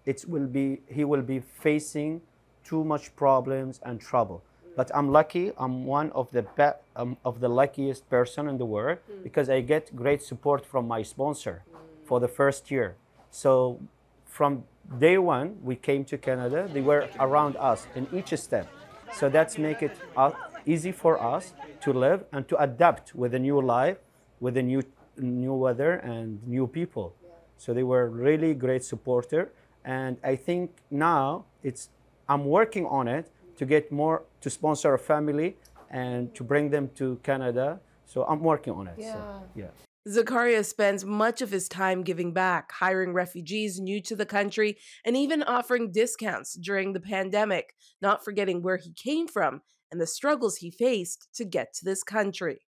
it 0.06 0.24
will 0.28 0.46
be 0.46 0.80
he 0.86 1.04
will 1.04 1.22
be 1.22 1.40
facing 1.40 2.20
too 2.64 2.84
much 2.84 3.14
problems 3.16 3.80
and 3.82 4.00
trouble. 4.00 4.42
But 4.78 4.92
I'm 4.94 5.10
lucky. 5.10 5.50
I'm 5.58 5.86
one 5.86 6.12
of 6.12 6.30
the 6.30 6.42
be- 6.42 6.78
um, 6.94 7.16
of 7.24 7.40
the 7.40 7.48
luckiest 7.48 8.08
person 8.08 8.46
in 8.46 8.58
the 8.58 8.64
world 8.64 8.98
because 9.24 9.50
I 9.50 9.60
get 9.60 9.96
great 9.96 10.22
support 10.22 10.64
from 10.64 10.86
my 10.86 11.02
sponsor 11.02 11.64
for 12.04 12.20
the 12.20 12.28
first 12.28 12.70
year. 12.70 12.94
So 13.32 13.80
from 14.24 14.62
day 15.00 15.18
one 15.18 15.56
we 15.64 15.74
came 15.74 16.04
to 16.04 16.16
Canada, 16.16 16.70
they 16.72 16.80
were 16.80 17.08
around 17.18 17.56
us 17.56 17.88
in 17.96 18.06
each 18.12 18.32
step. 18.38 18.68
So 19.12 19.28
that's 19.28 19.58
make 19.58 19.82
it 19.82 19.96
uh, 20.16 20.30
easy 20.64 20.92
for 20.92 21.20
us 21.20 21.54
to 21.80 21.92
live 21.92 22.22
and 22.30 22.46
to 22.46 22.56
adapt 22.62 23.16
with 23.16 23.34
a 23.34 23.38
new 23.40 23.60
life, 23.60 23.98
with 24.38 24.56
a 24.56 24.62
new 24.62 24.82
new 25.16 25.54
weather 25.54 25.94
and 25.94 26.38
new 26.46 26.68
people. 26.68 27.16
So 27.56 27.74
they 27.74 27.82
were 27.82 28.08
really 28.08 28.54
great 28.54 28.84
supporter, 28.84 29.50
and 29.84 30.18
I 30.22 30.36
think 30.36 30.70
now 30.88 31.46
it's 31.64 31.90
I'm 32.28 32.44
working 32.44 32.86
on 32.86 33.08
it 33.08 33.26
to 33.58 33.66
get 33.66 33.92
more 33.92 34.22
to 34.40 34.48
sponsor 34.48 34.94
a 34.94 34.98
family 34.98 35.56
and 35.90 36.34
to 36.34 36.42
bring 36.42 36.70
them 36.70 36.90
to 36.94 37.18
Canada. 37.22 37.80
So 38.06 38.24
I'm 38.24 38.40
working 38.40 38.72
on 38.72 38.88
it. 38.88 38.96
So, 38.98 39.42
yeah. 39.54 39.66
Zakaria 40.08 40.64
spends 40.64 41.04
much 41.04 41.42
of 41.42 41.50
his 41.50 41.68
time 41.68 42.02
giving 42.02 42.32
back, 42.32 42.72
hiring 42.72 43.12
refugees 43.12 43.78
new 43.78 44.00
to 44.02 44.16
the 44.16 44.24
country, 44.24 44.78
and 45.04 45.16
even 45.16 45.42
offering 45.42 45.92
discounts 45.92 46.54
during 46.54 46.94
the 46.94 47.00
pandemic, 47.00 47.74
not 48.00 48.24
forgetting 48.24 48.62
where 48.62 48.78
he 48.78 48.92
came 48.92 49.28
from 49.28 49.60
and 49.90 50.00
the 50.00 50.06
struggles 50.06 50.56
he 50.56 50.70
faced 50.70 51.28
to 51.34 51.44
get 51.44 51.74
to 51.74 51.84
this 51.84 52.02
country. 52.02 52.60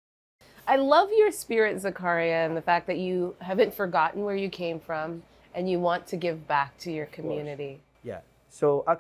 I 0.68 0.76
love 0.76 1.10
your 1.16 1.32
spirit, 1.32 1.78
Zakaria, 1.78 2.46
and 2.46 2.58
the 2.58 2.62
fact 2.62 2.88
that 2.88 2.98
you 2.98 3.36
haven't 3.40 3.74
forgotten 3.74 4.24
where 4.24 4.36
you 4.36 4.50
came 4.50 4.80
from 4.80 5.24
and 5.56 5.70
you 5.70 5.80
want 5.80 6.08
to 6.08 6.18
give 6.18 6.48
back 6.48 6.78
to 6.80 6.92
your 6.92 7.06
community. 7.08 7.80
Yeah. 8.04 8.20
So 8.50 8.84
ac- 8.90 9.00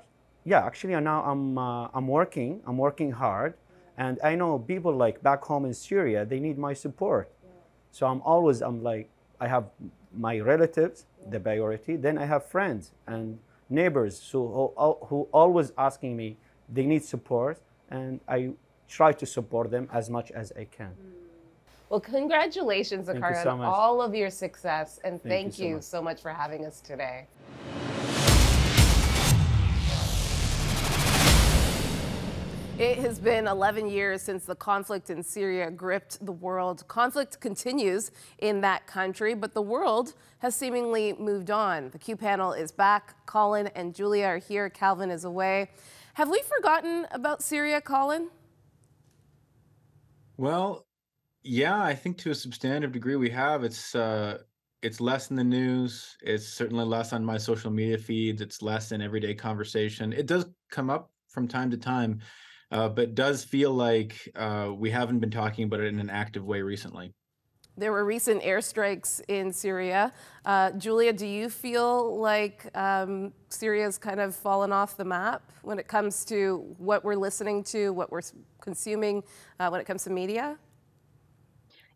yeah, 0.50 0.66
actually 0.66 0.96
now 1.00 1.22
I'm 1.24 1.58
uh, 1.58 1.90
I'm 1.94 2.08
working. 2.08 2.62
I'm 2.66 2.78
working 2.78 3.12
hard, 3.12 3.54
and 3.98 4.18
I 4.24 4.34
know 4.34 4.58
people 4.58 4.94
like 5.06 5.22
back 5.22 5.44
home 5.44 5.64
in 5.66 5.76
Syria. 5.76 6.26
They 6.26 6.40
need 6.40 6.58
my 6.58 6.74
support. 6.74 7.30
So 7.92 8.08
I'm 8.08 8.22
always 8.24 8.62
I'm 8.62 8.82
like 8.82 9.10
I 9.40 9.48
have 9.48 9.66
my 10.12 10.40
relatives, 10.40 11.06
the 11.30 11.40
priority. 11.40 11.98
Then 11.98 12.18
I 12.18 12.26
have 12.26 12.44
friends 12.46 12.92
and 13.06 13.38
neighbors 13.70 14.16
who 14.32 14.42
who, 14.76 14.98
who 15.08 15.28
always 15.32 15.72
asking 15.78 16.18
me 16.18 16.38
they 16.68 16.86
need 16.88 17.04
support, 17.04 17.62
and 17.92 18.20
I 18.28 18.40
try 18.88 19.12
to 19.22 19.26
support 19.28 19.70
them 19.70 19.88
as 19.94 20.10
much 20.10 20.32
as 20.32 20.52
I 20.58 20.66
can. 20.66 20.94
Well, 21.90 22.00
congratulations, 22.00 23.06
Thank 23.08 23.36
so 23.36 23.50
on 23.50 23.62
all 23.62 24.02
of 24.02 24.16
your 24.16 24.32
success, 24.32 25.00
and 25.04 25.22
thank 25.22 25.54
so 25.54 25.64
you 25.64 25.76
much. 25.76 25.84
so 25.84 26.02
much 26.02 26.20
for 26.22 26.32
having 26.34 26.66
us 26.66 26.82
today. 26.82 27.28
It 32.80 33.00
has 33.00 33.20
been 33.20 33.46
11 33.46 33.90
years 33.90 34.22
since 34.22 34.46
the 34.46 34.56
conflict 34.56 35.10
in 35.10 35.22
Syria 35.22 35.70
gripped 35.70 36.26
the 36.26 36.32
world. 36.32 36.88
Conflict 36.88 37.42
continues 37.42 38.10
in 38.38 38.62
that 38.62 38.88
country, 38.88 39.34
but 39.34 39.54
the 39.54 39.62
world 39.62 40.14
has 40.38 40.56
seemingly 40.56 41.12
moved 41.12 41.52
on. 41.52 41.90
The 41.90 42.00
Q 42.00 42.16
panel 42.16 42.54
is 42.54 42.72
back. 42.72 43.26
Colin 43.26 43.68
and 43.76 43.94
Julia 43.94 44.28
are 44.28 44.38
here. 44.38 44.70
Calvin 44.70 45.12
is 45.12 45.26
away. 45.26 45.72
Have 46.14 46.30
we 46.30 46.42
forgotten 46.42 47.06
about 47.12 47.44
Syria, 47.44 47.82
Colin? 47.82 48.30
Well, 50.38 50.88
yeah, 51.44 51.84
I 51.84 51.94
think 51.94 52.18
to 52.20 52.32
a 52.32 52.36
substantive 52.36 52.94
degree 52.94 53.18
we 53.18 53.30
have. 53.32 53.66
It's 53.66 53.94
uh 53.94 54.38
it's 54.82 55.02
less 55.02 55.32
in 55.32 55.36
the 55.36 55.44
news. 55.44 56.16
It's 56.22 56.48
certainly 56.48 56.86
less 56.86 57.12
on 57.12 57.26
my 57.26 57.40
social 57.40 57.72
media 57.72 57.98
feeds. 57.98 58.42
It's 58.42 58.62
less 58.62 58.94
in 58.94 59.02
everyday 59.02 59.34
conversation. 59.34 60.14
It 60.14 60.28
does 60.28 60.46
come 60.72 60.90
up 60.90 61.12
from 61.28 61.46
time 61.46 61.70
to 61.72 61.78
time, 61.78 62.22
uh, 62.72 62.90
but 62.90 63.16
does 63.16 63.44
feel 63.44 63.72
like 63.72 64.16
uh, 64.36 64.72
we 64.76 64.92
haven't 64.92 65.20
been 65.20 65.32
talking 65.32 65.66
about 65.66 65.80
it 65.80 65.88
in 65.88 66.00
an 66.00 66.10
active 66.10 66.46
way 66.46 66.62
recently. 66.62 67.14
There 67.78 67.94
were 67.94 68.04
recent 68.04 68.44
airstrikes 68.44 69.22
in 69.30 69.54
Syria. 69.54 70.12
Uh, 70.44 70.72
Julia, 70.72 71.14
do 71.14 71.26
you 71.26 71.50
feel 71.50 72.20
like 72.20 72.70
um, 72.76 73.32
Syria's 73.48 73.98
kind 73.98 74.20
of 74.20 74.36
fallen 74.36 74.74
off 74.74 74.98
the 74.98 75.06
map 75.06 75.50
when 75.62 75.80
it 75.80 75.88
comes 75.88 76.26
to 76.26 76.76
what 76.78 77.06
we're 77.06 77.16
listening 77.16 77.64
to, 77.66 77.94
what 77.94 78.12
we're 78.12 78.22
consuming, 78.60 79.24
uh, 79.62 79.70
when 79.70 79.80
it 79.80 79.86
comes 79.86 80.04
to 80.04 80.10
media? 80.10 80.58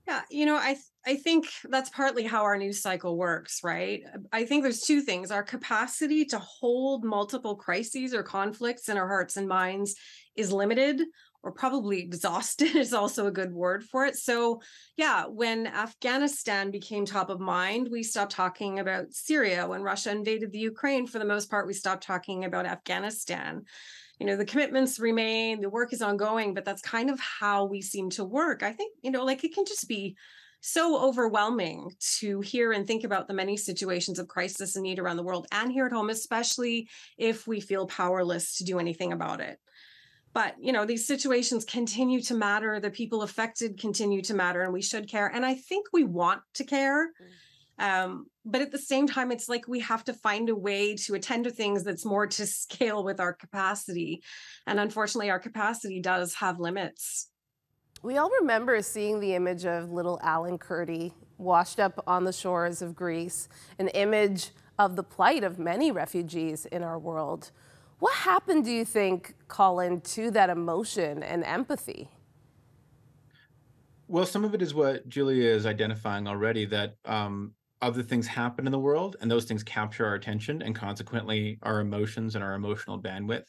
Yeah, 0.07 0.21
you 0.29 0.45
know, 0.45 0.57
I 0.57 0.73
th- 0.73 0.85
I 1.05 1.15
think 1.15 1.47
that's 1.69 1.89
partly 1.89 2.23
how 2.23 2.43
our 2.43 2.57
news 2.57 2.81
cycle 2.81 3.17
works, 3.17 3.59
right? 3.63 4.03
I 4.31 4.45
think 4.45 4.63
there's 4.63 4.81
two 4.81 5.01
things. 5.01 5.31
Our 5.31 5.43
capacity 5.43 6.23
to 6.25 6.39
hold 6.39 7.03
multiple 7.03 7.55
crises 7.55 8.13
or 8.13 8.23
conflicts 8.23 8.87
in 8.87 8.97
our 8.97 9.07
hearts 9.07 9.35
and 9.35 9.47
minds 9.47 9.95
is 10.35 10.51
limited 10.51 11.01
or 11.43 11.51
probably 11.51 11.99
exhausted 11.99 12.75
is 12.75 12.93
also 12.93 13.27
a 13.27 13.31
good 13.31 13.53
word 13.53 13.83
for 13.83 14.05
it. 14.05 14.15
So, 14.15 14.61
yeah, 14.95 15.25
when 15.25 15.67
Afghanistan 15.67 16.71
became 16.71 17.05
top 17.05 17.29
of 17.29 17.39
mind, 17.39 17.89
we 17.91 18.03
stopped 18.03 18.31
talking 18.31 18.79
about 18.79 19.13
Syria. 19.13 19.67
When 19.67 19.83
Russia 19.83 20.11
invaded 20.11 20.51
the 20.51 20.59
Ukraine, 20.59 21.05
for 21.05 21.19
the 21.19 21.25
most 21.25 21.49
part, 21.49 21.67
we 21.67 21.73
stopped 21.73 22.03
talking 22.03 22.45
about 22.45 22.65
Afghanistan 22.65 23.63
you 24.19 24.27
know 24.27 24.37
the 24.37 24.45
commitments 24.45 24.99
remain 24.99 25.59
the 25.59 25.69
work 25.69 25.91
is 25.91 26.01
ongoing 26.01 26.53
but 26.53 26.63
that's 26.63 26.81
kind 26.81 27.09
of 27.09 27.19
how 27.19 27.65
we 27.65 27.81
seem 27.81 28.09
to 28.09 28.23
work 28.23 28.63
i 28.63 28.71
think 28.71 28.93
you 29.01 29.11
know 29.11 29.25
like 29.25 29.43
it 29.43 29.53
can 29.53 29.65
just 29.65 29.87
be 29.87 30.15
so 30.61 30.97
overwhelming 30.97 31.91
to 31.99 32.39
hear 32.39 32.71
and 32.71 32.87
think 32.87 33.03
about 33.03 33.27
the 33.27 33.33
many 33.33 33.57
situations 33.57 34.17
of 34.17 34.29
crisis 34.29 34.77
and 34.77 34.83
need 34.83 34.97
around 34.97 35.17
the 35.17 35.23
world 35.23 35.45
and 35.51 35.71
here 35.71 35.85
at 35.85 35.91
home 35.91 36.09
especially 36.09 36.87
if 37.17 37.47
we 37.47 37.59
feel 37.59 37.85
powerless 37.87 38.57
to 38.57 38.63
do 38.63 38.79
anything 38.79 39.11
about 39.11 39.41
it 39.41 39.59
but 40.33 40.55
you 40.59 40.71
know 40.71 40.85
these 40.85 41.05
situations 41.07 41.63
continue 41.65 42.21
to 42.21 42.33
matter 42.33 42.79
the 42.79 42.89
people 42.89 43.21
affected 43.21 43.79
continue 43.79 44.21
to 44.21 44.33
matter 44.33 44.61
and 44.61 44.73
we 44.73 44.81
should 44.81 45.07
care 45.07 45.27
and 45.27 45.45
i 45.45 45.55
think 45.55 45.87
we 45.93 46.03
want 46.03 46.41
to 46.53 46.63
care 46.63 47.09
um, 47.79 48.27
but 48.45 48.61
at 48.61 48.71
the 48.71 48.77
same 48.77 49.07
time 49.07 49.31
it's 49.31 49.49
like 49.49 49.67
we 49.67 49.79
have 49.79 50.03
to 50.03 50.13
find 50.13 50.49
a 50.49 50.55
way 50.55 50.95
to 50.95 51.15
attend 51.15 51.45
to 51.45 51.49
things 51.51 51.83
that's 51.83 52.05
more 52.05 52.27
to 52.27 52.45
scale 52.61 53.03
with 53.03 53.19
our 53.19 53.33
capacity 53.33 54.21
and 54.67 54.79
unfortunately 54.79 55.29
our 55.29 55.39
capacity 55.39 55.99
does 56.01 56.35
have 56.35 56.59
limits 56.59 57.29
We 58.03 58.17
all 58.17 58.29
remember 58.41 58.81
seeing 58.81 59.19
the 59.19 59.33
image 59.33 59.65
of 59.65 59.91
little 59.91 60.19
Alan 60.21 60.57
Kurdi 60.57 61.13
washed 61.37 61.79
up 61.79 62.03
on 62.05 62.23
the 62.23 62.33
shores 62.33 62.81
of 62.81 62.95
Greece, 62.95 63.47
an 63.79 63.87
image 63.89 64.51
of 64.77 64.95
the 64.95 65.03
plight 65.03 65.43
of 65.43 65.59
many 65.59 65.91
refugees 65.91 66.65
in 66.65 66.83
our 66.83 66.99
world. 66.99 67.51
What 68.03 68.15
happened, 68.15 68.65
do 68.65 68.71
you 68.71 68.83
think, 68.83 69.33
Colin, 69.47 70.01
to 70.01 70.29
that 70.31 70.49
emotion 70.49 71.23
and 71.23 71.41
empathy? 71.45 72.09
Well, 74.09 74.25
some 74.25 74.43
of 74.43 74.53
it 74.53 74.61
is 74.61 74.73
what 74.73 75.07
Julia 75.07 75.49
is 75.49 75.65
identifying 75.65 76.27
already 76.27 76.65
that 76.65 76.95
um, 77.05 77.53
other 77.81 78.03
things 78.03 78.27
happen 78.27 78.65
in 78.65 78.73
the 78.73 78.77
world 78.77 79.15
and 79.21 79.31
those 79.31 79.45
things 79.45 79.63
capture 79.63 80.05
our 80.05 80.15
attention 80.15 80.61
and 80.61 80.75
consequently 80.75 81.59
our 81.63 81.79
emotions 81.79 82.35
and 82.35 82.43
our 82.43 82.55
emotional 82.55 83.01
bandwidth. 83.01 83.45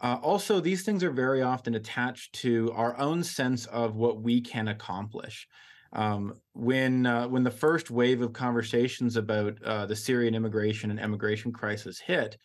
Uh, 0.00 0.16
also, 0.22 0.60
these 0.60 0.82
things 0.82 1.04
are 1.04 1.12
very 1.12 1.42
often 1.42 1.74
attached 1.74 2.32
to 2.36 2.72
our 2.72 2.98
own 2.98 3.22
sense 3.22 3.66
of 3.66 3.96
what 3.96 4.22
we 4.22 4.40
can 4.40 4.68
accomplish. 4.68 5.46
Um, 5.92 6.40
when 6.54 7.04
uh, 7.04 7.28
when 7.28 7.44
the 7.44 7.50
first 7.50 7.90
wave 7.90 8.22
of 8.22 8.32
conversations 8.32 9.16
about 9.16 9.62
uh, 9.62 9.84
the 9.84 9.94
Syrian 9.94 10.34
immigration 10.34 10.90
and 10.90 10.98
immigration 10.98 11.52
crisis 11.52 12.00
hit, 12.00 12.38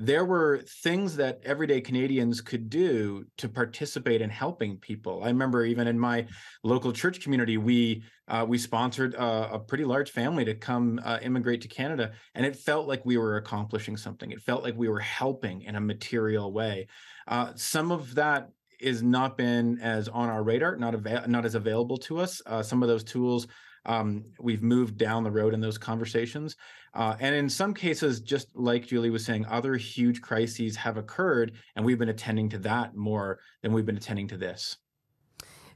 there 0.00 0.24
were 0.24 0.62
things 0.84 1.16
that 1.16 1.40
everyday 1.44 1.80
Canadians 1.80 2.40
could 2.40 2.70
do 2.70 3.24
to 3.36 3.48
participate 3.48 4.22
in 4.22 4.30
helping 4.30 4.76
people. 4.76 5.24
I 5.24 5.26
remember 5.26 5.64
even 5.64 5.88
in 5.88 5.98
my 5.98 6.26
local 6.62 6.92
church 6.92 7.20
community, 7.20 7.56
we 7.56 8.04
uh, 8.28 8.44
we 8.46 8.58
sponsored 8.58 9.14
a, 9.14 9.54
a, 9.54 9.58
pretty 9.58 9.84
large 9.84 10.10
family 10.10 10.44
to 10.44 10.54
come 10.54 11.00
uh, 11.02 11.18
immigrate 11.22 11.62
to 11.62 11.68
Canada, 11.68 12.12
and 12.34 12.46
it 12.46 12.54
felt 12.54 12.86
like 12.86 13.04
we 13.04 13.16
were 13.16 13.38
accomplishing 13.38 13.96
something. 13.96 14.30
It 14.30 14.40
felt 14.40 14.62
like 14.62 14.76
we 14.76 14.88
were 14.88 15.00
helping 15.00 15.62
in 15.62 15.74
a 15.74 15.80
material 15.80 16.52
way. 16.52 16.86
Uh, 17.26 17.52
some 17.56 17.90
of 17.90 18.14
that 18.14 18.50
is 18.78 19.02
not 19.02 19.36
been 19.36 19.80
as 19.80 20.08
on 20.08 20.28
our 20.28 20.44
radar, 20.44 20.76
not 20.76 20.94
not 21.28 21.44
as 21.44 21.56
available 21.56 21.96
to 21.98 22.20
us. 22.20 22.40
Uh, 22.46 22.62
some 22.62 22.84
of 22.84 22.88
those 22.88 23.02
tools 23.02 23.48
um, 23.86 24.24
we've 24.40 24.62
moved 24.62 24.96
down 24.96 25.24
the 25.24 25.30
road 25.30 25.54
in 25.54 25.60
those 25.60 25.78
conversations. 25.78 26.56
Uh, 26.94 27.16
and 27.20 27.34
in 27.34 27.48
some 27.48 27.74
cases, 27.74 28.20
just 28.20 28.48
like 28.54 28.86
Julie 28.86 29.10
was 29.10 29.24
saying, 29.24 29.46
other 29.46 29.76
huge 29.76 30.20
crises 30.20 30.76
have 30.76 30.96
occurred, 30.96 31.52
and 31.76 31.84
we've 31.84 31.98
been 31.98 32.08
attending 32.08 32.48
to 32.50 32.58
that 32.58 32.96
more 32.96 33.38
than 33.62 33.72
we've 33.72 33.86
been 33.86 33.96
attending 33.96 34.28
to 34.28 34.36
this. 34.36 34.76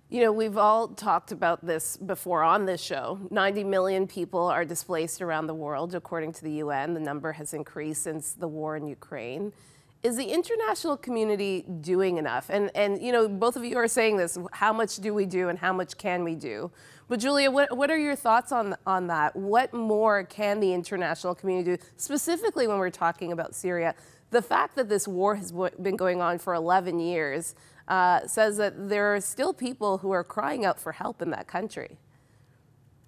You 0.08 0.20
know, 0.20 0.32
we've 0.32 0.58
all 0.58 0.88
talked 0.88 1.32
about 1.32 1.64
this 1.64 1.96
before 1.96 2.42
on 2.42 2.66
this 2.66 2.82
show. 2.82 3.18
90 3.30 3.64
million 3.64 4.06
people 4.06 4.44
are 4.44 4.64
displaced 4.64 5.22
around 5.22 5.46
the 5.46 5.54
world, 5.54 5.94
according 5.94 6.32
to 6.32 6.44
the 6.44 6.52
UN. 6.54 6.92
The 6.92 7.00
number 7.00 7.32
has 7.32 7.54
increased 7.54 8.02
since 8.02 8.34
the 8.34 8.46
war 8.46 8.76
in 8.76 8.86
Ukraine. 8.86 9.54
Is 10.02 10.16
the 10.16 10.24
international 10.24 10.96
community 10.96 11.64
doing 11.80 12.18
enough? 12.18 12.50
And, 12.50 12.72
and 12.74 13.00
you 13.00 13.12
know, 13.12 13.28
both 13.28 13.54
of 13.54 13.64
you 13.64 13.76
are 13.76 13.86
saying 13.86 14.16
this 14.16 14.36
how 14.50 14.72
much 14.72 14.96
do 14.96 15.14
we 15.14 15.26
do 15.26 15.48
and 15.48 15.58
how 15.58 15.72
much 15.72 15.96
can 15.96 16.24
we 16.24 16.34
do? 16.34 16.72
But 17.08 17.20
Julia, 17.20 17.50
what, 17.50 17.76
what 17.76 17.90
are 17.90 17.98
your 17.98 18.16
thoughts 18.16 18.50
on, 18.50 18.74
on 18.84 19.06
that? 19.08 19.36
What 19.36 19.72
more 19.72 20.24
can 20.24 20.58
the 20.58 20.72
international 20.72 21.34
community 21.34 21.76
do, 21.76 21.82
specifically 21.96 22.66
when 22.66 22.78
we're 22.78 22.90
talking 22.90 23.30
about 23.30 23.54
Syria? 23.54 23.94
The 24.30 24.42
fact 24.42 24.74
that 24.76 24.88
this 24.88 25.06
war 25.06 25.36
has 25.36 25.52
been 25.52 25.96
going 25.96 26.20
on 26.20 26.38
for 26.38 26.54
11 26.54 26.98
years 26.98 27.54
uh, 27.86 28.26
says 28.26 28.56
that 28.56 28.88
there 28.88 29.14
are 29.14 29.20
still 29.20 29.52
people 29.52 29.98
who 29.98 30.10
are 30.10 30.24
crying 30.24 30.64
out 30.64 30.80
for 30.80 30.92
help 30.92 31.20
in 31.22 31.30
that 31.30 31.46
country. 31.46 31.98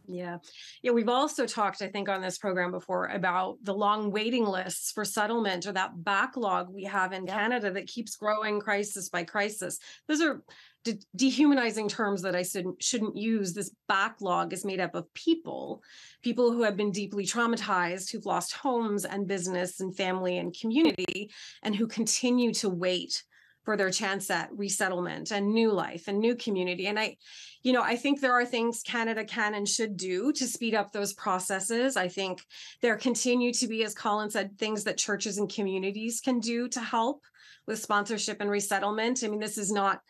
Yeah. 0.07 0.39
Yeah. 0.83 0.93
We've 0.93 1.09
also 1.09 1.47
talked, 1.47 1.83
I 1.83 1.89
think, 1.89 2.09
on 2.09 2.21
this 2.21 2.39
program 2.39 2.71
before 2.71 3.07
about 3.07 3.59
the 3.63 3.75
long 3.75 4.11
waiting 4.11 4.45
lists 4.45 4.93
for 4.93 5.05
settlement 5.05 5.67
or 5.67 5.73
that 5.73 6.05
backlog 6.05 6.69
we 6.71 6.85
have 6.85 7.13
in 7.13 7.27
yeah. 7.27 7.35
Canada 7.35 7.71
that 7.73 7.87
keeps 7.87 8.17
growing 8.17 8.61
crisis 8.61 9.09
by 9.09 9.25
crisis. 9.25 9.79
Those 10.09 10.21
are 10.21 10.43
de- 10.85 11.01
dehumanizing 11.17 11.89
terms 11.89 12.23
that 12.23 12.37
I 12.37 12.43
shouldn't, 12.43 12.83
shouldn't 12.83 13.17
use. 13.17 13.53
This 13.53 13.71
backlog 13.89 14.53
is 14.53 14.65
made 14.65 14.81
up 14.81 14.95
of 14.95 15.13
people, 15.15 15.83
people 16.23 16.53
who 16.53 16.63
have 16.63 16.77
been 16.77 16.93
deeply 16.93 17.25
traumatized, 17.25 18.11
who've 18.13 18.27
lost 18.27 18.53
homes 18.53 19.05
and 19.05 19.27
business 19.27 19.81
and 19.81 19.97
family 19.97 20.39
and 20.39 20.57
community, 20.59 21.31
and 21.63 21.75
who 21.75 21.87
continue 21.87 22.53
to 22.55 22.69
wait 22.69 23.25
for 23.65 23.77
their 23.77 23.91
chance 23.91 24.31
at 24.31 24.51
resettlement 24.57 25.33
and 25.33 25.53
new 25.53 25.73
life 25.73 26.07
and 26.07 26.19
new 26.19 26.37
community. 26.37 26.87
And 26.87 26.99
I, 26.99 27.17
you 27.63 27.73
know, 27.73 27.83
I 27.83 27.97
think 27.97 28.21
there 28.21 28.33
are 28.33 28.45
things 28.45 28.83
Canada 28.83 29.25
can 29.25 29.55
and 29.55 29.69
should 29.69 29.97
do 29.97 30.33
to 30.33 30.47
speed 30.47 30.75
up 30.75 30.93
those 30.93 31.15
processes. 31.15 31.97
I 31.97 32.09
think 32.09 32.45
there 32.83 32.97
continue 32.97 33.53
to 33.55 33.67
be, 33.67 33.83
as 33.85 33.95
Colin 33.95 34.31
said, 34.31 34.59
things 34.59 34.85
that 34.85 34.99
churches 34.99 35.39
and 35.39 35.53
communities 35.53 36.21
can 36.21 36.41
do 36.41 36.69
to 36.69 36.81
help 36.81 37.23
with 37.67 37.81
sponsorship 37.81 38.41
and 38.41 38.51
resettlement. 38.51 39.25
I 39.25 39.29
mean, 39.29 39.41
this 39.41 39.57
is 39.57 39.73
not 39.73 40.01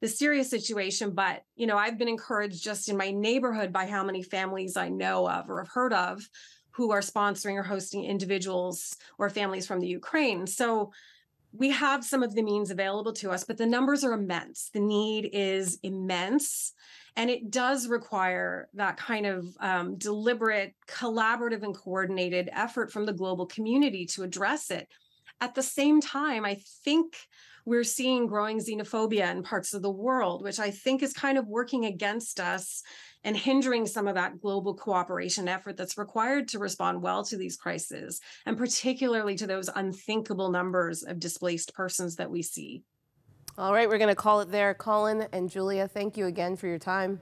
the 0.00 0.08
serious 0.08 0.50
situation 0.50 1.12
but 1.12 1.44
you 1.56 1.66
know 1.66 1.78
i've 1.78 1.96
been 1.96 2.08
encouraged 2.08 2.62
just 2.62 2.90
in 2.90 2.96
my 2.96 3.10
neighborhood 3.10 3.72
by 3.72 3.86
how 3.86 4.04
many 4.04 4.22
families 4.22 4.76
i 4.76 4.86
know 4.86 5.26
of 5.26 5.48
or 5.48 5.62
have 5.62 5.72
heard 5.72 5.94
of 5.94 6.28
who 6.72 6.90
are 6.90 7.00
sponsoring 7.00 7.54
or 7.54 7.62
hosting 7.62 8.04
individuals 8.04 8.96
or 9.18 9.30
families 9.30 9.66
from 9.66 9.80
the 9.80 9.86
ukraine 9.86 10.46
so 10.46 10.92
we 11.56 11.70
have 11.70 12.04
some 12.04 12.22
of 12.22 12.34
the 12.34 12.42
means 12.42 12.70
available 12.70 13.12
to 13.12 13.30
us 13.30 13.44
but 13.44 13.56
the 13.56 13.66
numbers 13.66 14.04
are 14.04 14.12
immense. 14.12 14.70
The 14.72 14.80
need 14.80 15.30
is 15.32 15.78
immense 15.82 16.72
and 17.16 17.30
it 17.30 17.50
does 17.50 17.86
require 17.86 18.68
that 18.74 18.96
kind 18.96 19.24
of 19.24 19.46
um, 19.60 19.96
deliberate 19.96 20.74
collaborative 20.88 21.62
and 21.62 21.74
coordinated 21.74 22.50
effort 22.52 22.90
from 22.90 23.06
the 23.06 23.12
global 23.12 23.46
community 23.46 24.06
to 24.06 24.22
address 24.22 24.70
it. 24.70 24.88
At 25.40 25.54
the 25.54 25.62
same 25.62 26.00
time 26.00 26.44
i 26.44 26.58
think 26.84 27.14
we're 27.66 27.84
seeing 27.84 28.26
growing 28.26 28.58
xenophobia 28.58 29.30
in 29.30 29.42
parts 29.42 29.72
of 29.72 29.82
the 29.82 29.90
world, 29.90 30.42
which 30.42 30.58
I 30.58 30.70
think 30.70 31.02
is 31.02 31.12
kind 31.12 31.38
of 31.38 31.46
working 31.46 31.86
against 31.86 32.38
us 32.38 32.82
and 33.24 33.36
hindering 33.36 33.86
some 33.86 34.06
of 34.06 34.14
that 34.14 34.40
global 34.40 34.74
cooperation 34.74 35.48
effort 35.48 35.76
that's 35.76 35.98
required 35.98 36.46
to 36.48 36.58
respond 36.58 37.02
well 37.02 37.24
to 37.24 37.36
these 37.36 37.56
crises, 37.56 38.20
and 38.46 38.56
particularly 38.56 39.34
to 39.34 39.46
those 39.46 39.70
unthinkable 39.74 40.50
numbers 40.50 41.02
of 41.02 41.18
displaced 41.18 41.74
persons 41.74 42.16
that 42.16 42.30
we 42.30 42.42
see. 42.42 42.82
All 43.56 43.72
right, 43.72 43.88
we're 43.88 43.98
going 43.98 44.08
to 44.08 44.14
call 44.14 44.40
it 44.40 44.50
there. 44.50 44.74
Colin 44.74 45.26
and 45.32 45.48
Julia, 45.48 45.88
thank 45.88 46.16
you 46.16 46.26
again 46.26 46.56
for 46.56 46.66
your 46.66 46.78
time. 46.78 47.20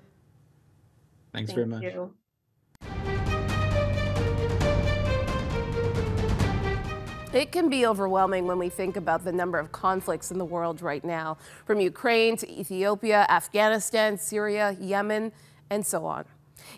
Thanks 1.32 1.52
thank 1.52 1.56
very 1.56 1.66
much. 1.66 1.82
You. 1.82 2.14
It 7.32 7.50
can 7.50 7.70
be 7.70 7.86
overwhelming 7.86 8.46
when 8.46 8.58
we 8.58 8.68
think 8.68 8.98
about 8.98 9.24
the 9.24 9.32
number 9.32 9.58
of 9.58 9.72
conflicts 9.72 10.30
in 10.30 10.36
the 10.36 10.44
world 10.44 10.82
right 10.82 11.02
now, 11.02 11.38
from 11.64 11.80
Ukraine 11.80 12.36
to 12.36 12.50
Ethiopia, 12.50 13.24
Afghanistan, 13.30 14.18
Syria, 14.18 14.76
Yemen, 14.78 15.32
and 15.72 15.86
so 15.86 16.04
on. 16.04 16.26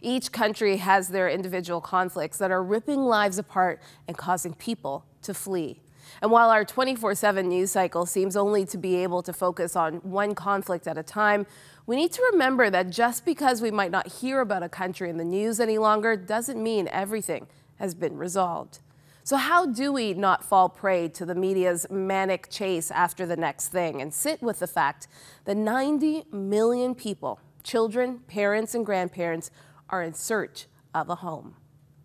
Each 0.01 0.31
country 0.31 0.77
has 0.79 1.09
their 1.09 1.29
individual 1.29 1.81
conflicts 1.81 2.39
that 2.39 2.51
are 2.51 2.63
ripping 2.63 3.01
lives 3.01 3.39
apart 3.39 3.83
and 4.07 4.17
causing 4.17 4.55
people 4.55 5.05
to 5.23 5.35
flee. 5.35 5.81
And 6.23 6.31
while 6.31 6.51
our 6.51 6.65
24 6.65 7.15
7 7.17 7.49
news 7.49 7.73
cycle 7.73 8.07
seems 8.07 8.37
only 8.37 8.65
to 8.67 8.79
be 8.79 8.97
able 8.97 9.23
to 9.23 9.33
focus 9.33 9.75
on 9.75 9.95
one 9.97 10.35
conflict 10.35 10.87
at 10.87 10.97
a 10.97 11.03
time, 11.03 11.47
we 11.87 11.97
need 11.97 12.13
to 12.13 12.23
remember 12.33 12.71
that 12.71 12.91
just 12.91 13.25
because 13.25 13.61
we 13.61 13.71
might 13.71 13.91
not 13.91 14.07
hear 14.07 14.41
about 14.41 14.63
a 14.63 14.69
country 14.69 15.11
in 15.11 15.17
the 15.17 15.25
news 15.25 15.61
any 15.61 15.77
longer 15.77 16.17
doesn't 16.17 16.63
mean 16.63 16.89
everything 16.89 17.47
has 17.77 17.95
been 17.95 18.17
resolved. 18.17 18.79
So, 19.25 19.39
how 19.39 19.67
do 19.67 19.93
we 19.93 20.13
not 20.13 20.45
fall 20.45 20.69
prey 20.69 21.09
to 21.09 21.25
the 21.25 21.35
media's 21.35 21.87
manic 21.91 22.49
chase 22.51 22.91
after 22.91 23.27
the 23.27 23.37
next 23.37 23.69
thing 23.69 24.03
and 24.03 24.13
sit 24.13 24.43
with 24.43 24.59
the 24.59 24.67
fact 24.67 25.09
that 25.47 25.57
90 25.57 26.25
million 26.31 26.95
people, 26.95 27.41
children, 27.65 28.21
parents, 28.29 28.75
and 28.75 28.87
grandparents, 28.87 29.51
are 29.91 30.03
in 30.03 30.15
search 30.15 30.67
of 30.95 31.09
a 31.09 31.17
home? 31.17 31.57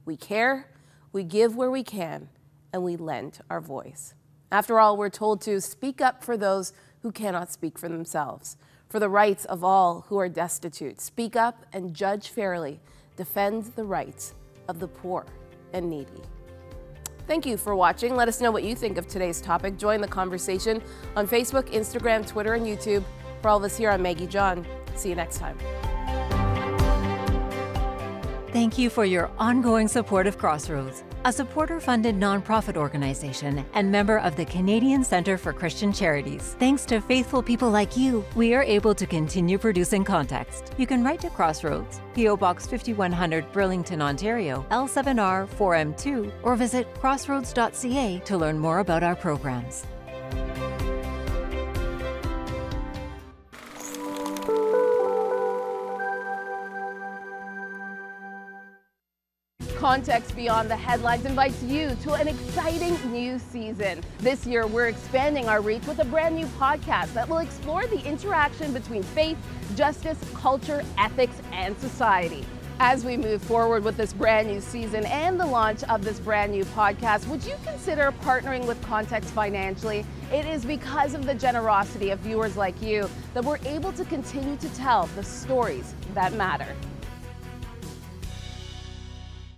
We 0.05 0.17
care, 0.17 0.71
we 1.11 1.23
give 1.23 1.55
where 1.55 1.69
we 1.69 1.83
can, 1.83 2.29
and 2.73 2.83
we 2.83 2.95
lend 2.95 3.39
our 3.49 3.61
voice. 3.61 4.15
After 4.51 4.79
all, 4.79 4.97
we're 4.97 5.09
told 5.09 5.41
to 5.41 5.61
speak 5.61 6.01
up 6.01 6.23
for 6.23 6.35
those 6.35 6.73
who 7.01 7.11
cannot 7.11 7.51
speak 7.51 7.77
for 7.77 7.87
themselves, 7.87 8.57
for 8.87 8.99
the 8.99 9.09
rights 9.09 9.45
of 9.45 9.63
all 9.63 10.05
who 10.07 10.17
are 10.17 10.29
destitute. 10.29 10.99
Speak 10.99 11.35
up 11.35 11.65
and 11.71 11.93
judge 11.93 12.29
fairly. 12.29 12.79
Defend 13.15 13.65
the 13.75 13.83
rights 13.83 14.33
of 14.67 14.79
the 14.79 14.87
poor 14.87 15.25
and 15.73 15.89
needy. 15.89 16.23
Thank 17.27 17.45
you 17.45 17.57
for 17.57 17.75
watching. 17.75 18.15
Let 18.15 18.27
us 18.27 18.41
know 18.41 18.49
what 18.49 18.63
you 18.63 18.75
think 18.75 18.97
of 18.97 19.07
today's 19.07 19.39
topic. 19.39 19.77
Join 19.77 20.01
the 20.01 20.07
conversation 20.07 20.81
on 21.15 21.27
Facebook, 21.27 21.71
Instagram, 21.71 22.25
Twitter, 22.25 22.55
and 22.55 22.65
YouTube. 22.65 23.03
For 23.41 23.49
all 23.49 23.57
of 23.57 23.63
us 23.63 23.77
here, 23.77 23.91
I'm 23.91 24.01
Maggie 24.01 24.25
John. 24.25 24.65
See 24.95 25.09
you 25.09 25.15
next 25.15 25.37
time. 25.37 25.57
Thank 28.51 28.77
you 28.77 28.89
for 28.89 29.05
your 29.05 29.29
ongoing 29.37 29.87
support 29.87 30.25
of 30.25 30.37
Crossroads 30.37 31.03
a 31.25 31.33
supporter 31.33 31.79
funded 31.79 32.15
nonprofit 32.15 32.77
organization 32.77 33.65
and 33.73 33.91
member 33.91 34.19
of 34.19 34.35
the 34.35 34.45
Canadian 34.45 35.03
Centre 35.03 35.37
for 35.37 35.51
Christian 35.51 35.91
Charities. 35.91 36.55
Thanks 36.59 36.85
to 36.85 37.01
faithful 37.01 37.43
people 37.43 37.69
like 37.69 37.97
you, 37.97 38.23
we 38.35 38.53
are 38.53 38.63
able 38.63 38.95
to 38.95 39.05
continue 39.05 39.57
producing 39.57 40.03
context. 40.03 40.73
You 40.77 40.87
can 40.87 41.03
write 41.03 41.19
to 41.21 41.29
Crossroads, 41.29 41.99
P.O. 42.15 42.37
Box 42.37 42.67
5100, 42.67 43.51
Burlington, 43.51 44.01
Ontario, 44.01 44.65
L7R 44.71 45.47
4M2, 45.47 46.31
or 46.43 46.55
visit 46.55 46.93
crossroads.ca 46.95 48.21
to 48.25 48.37
learn 48.37 48.57
more 48.57 48.79
about 48.79 49.03
our 49.03 49.15
programs. 49.15 49.85
Context 59.89 60.35
Beyond 60.35 60.69
the 60.69 60.75
Headlines 60.75 61.25
invites 61.25 61.63
you 61.63 61.97
to 62.03 62.13
an 62.13 62.27
exciting 62.27 62.95
new 63.11 63.39
season. 63.39 64.03
This 64.19 64.45
year, 64.45 64.67
we're 64.67 64.87
expanding 64.87 65.49
our 65.49 65.61
reach 65.61 65.83
with 65.87 65.97
a 65.97 66.05
brand 66.05 66.35
new 66.35 66.45
podcast 66.45 67.11
that 67.15 67.27
will 67.27 67.39
explore 67.39 67.87
the 67.87 67.99
interaction 68.05 68.71
between 68.71 69.01
faith, 69.01 69.35
justice, 69.75 70.19
culture, 70.35 70.83
ethics, 70.99 71.41
and 71.51 71.75
society. 71.79 72.45
As 72.79 73.03
we 73.03 73.17
move 73.17 73.41
forward 73.41 73.83
with 73.83 73.97
this 73.97 74.13
brand 74.13 74.47
new 74.47 74.61
season 74.61 75.07
and 75.07 75.39
the 75.39 75.47
launch 75.47 75.83
of 75.85 76.03
this 76.03 76.19
brand 76.19 76.51
new 76.51 76.65
podcast, 76.65 77.25
would 77.25 77.43
you 77.43 77.55
consider 77.65 78.13
partnering 78.21 78.67
with 78.67 78.79
Context 78.83 79.31
financially? 79.31 80.05
It 80.31 80.45
is 80.45 80.65
because 80.65 81.15
of 81.15 81.25
the 81.25 81.33
generosity 81.33 82.11
of 82.11 82.19
viewers 82.19 82.55
like 82.55 82.79
you 82.79 83.09
that 83.33 83.43
we're 83.43 83.57
able 83.65 83.91
to 83.93 84.05
continue 84.05 84.55
to 84.57 84.69
tell 84.75 85.07
the 85.15 85.23
stories 85.23 85.95
that 86.13 86.33
matter. 86.33 86.75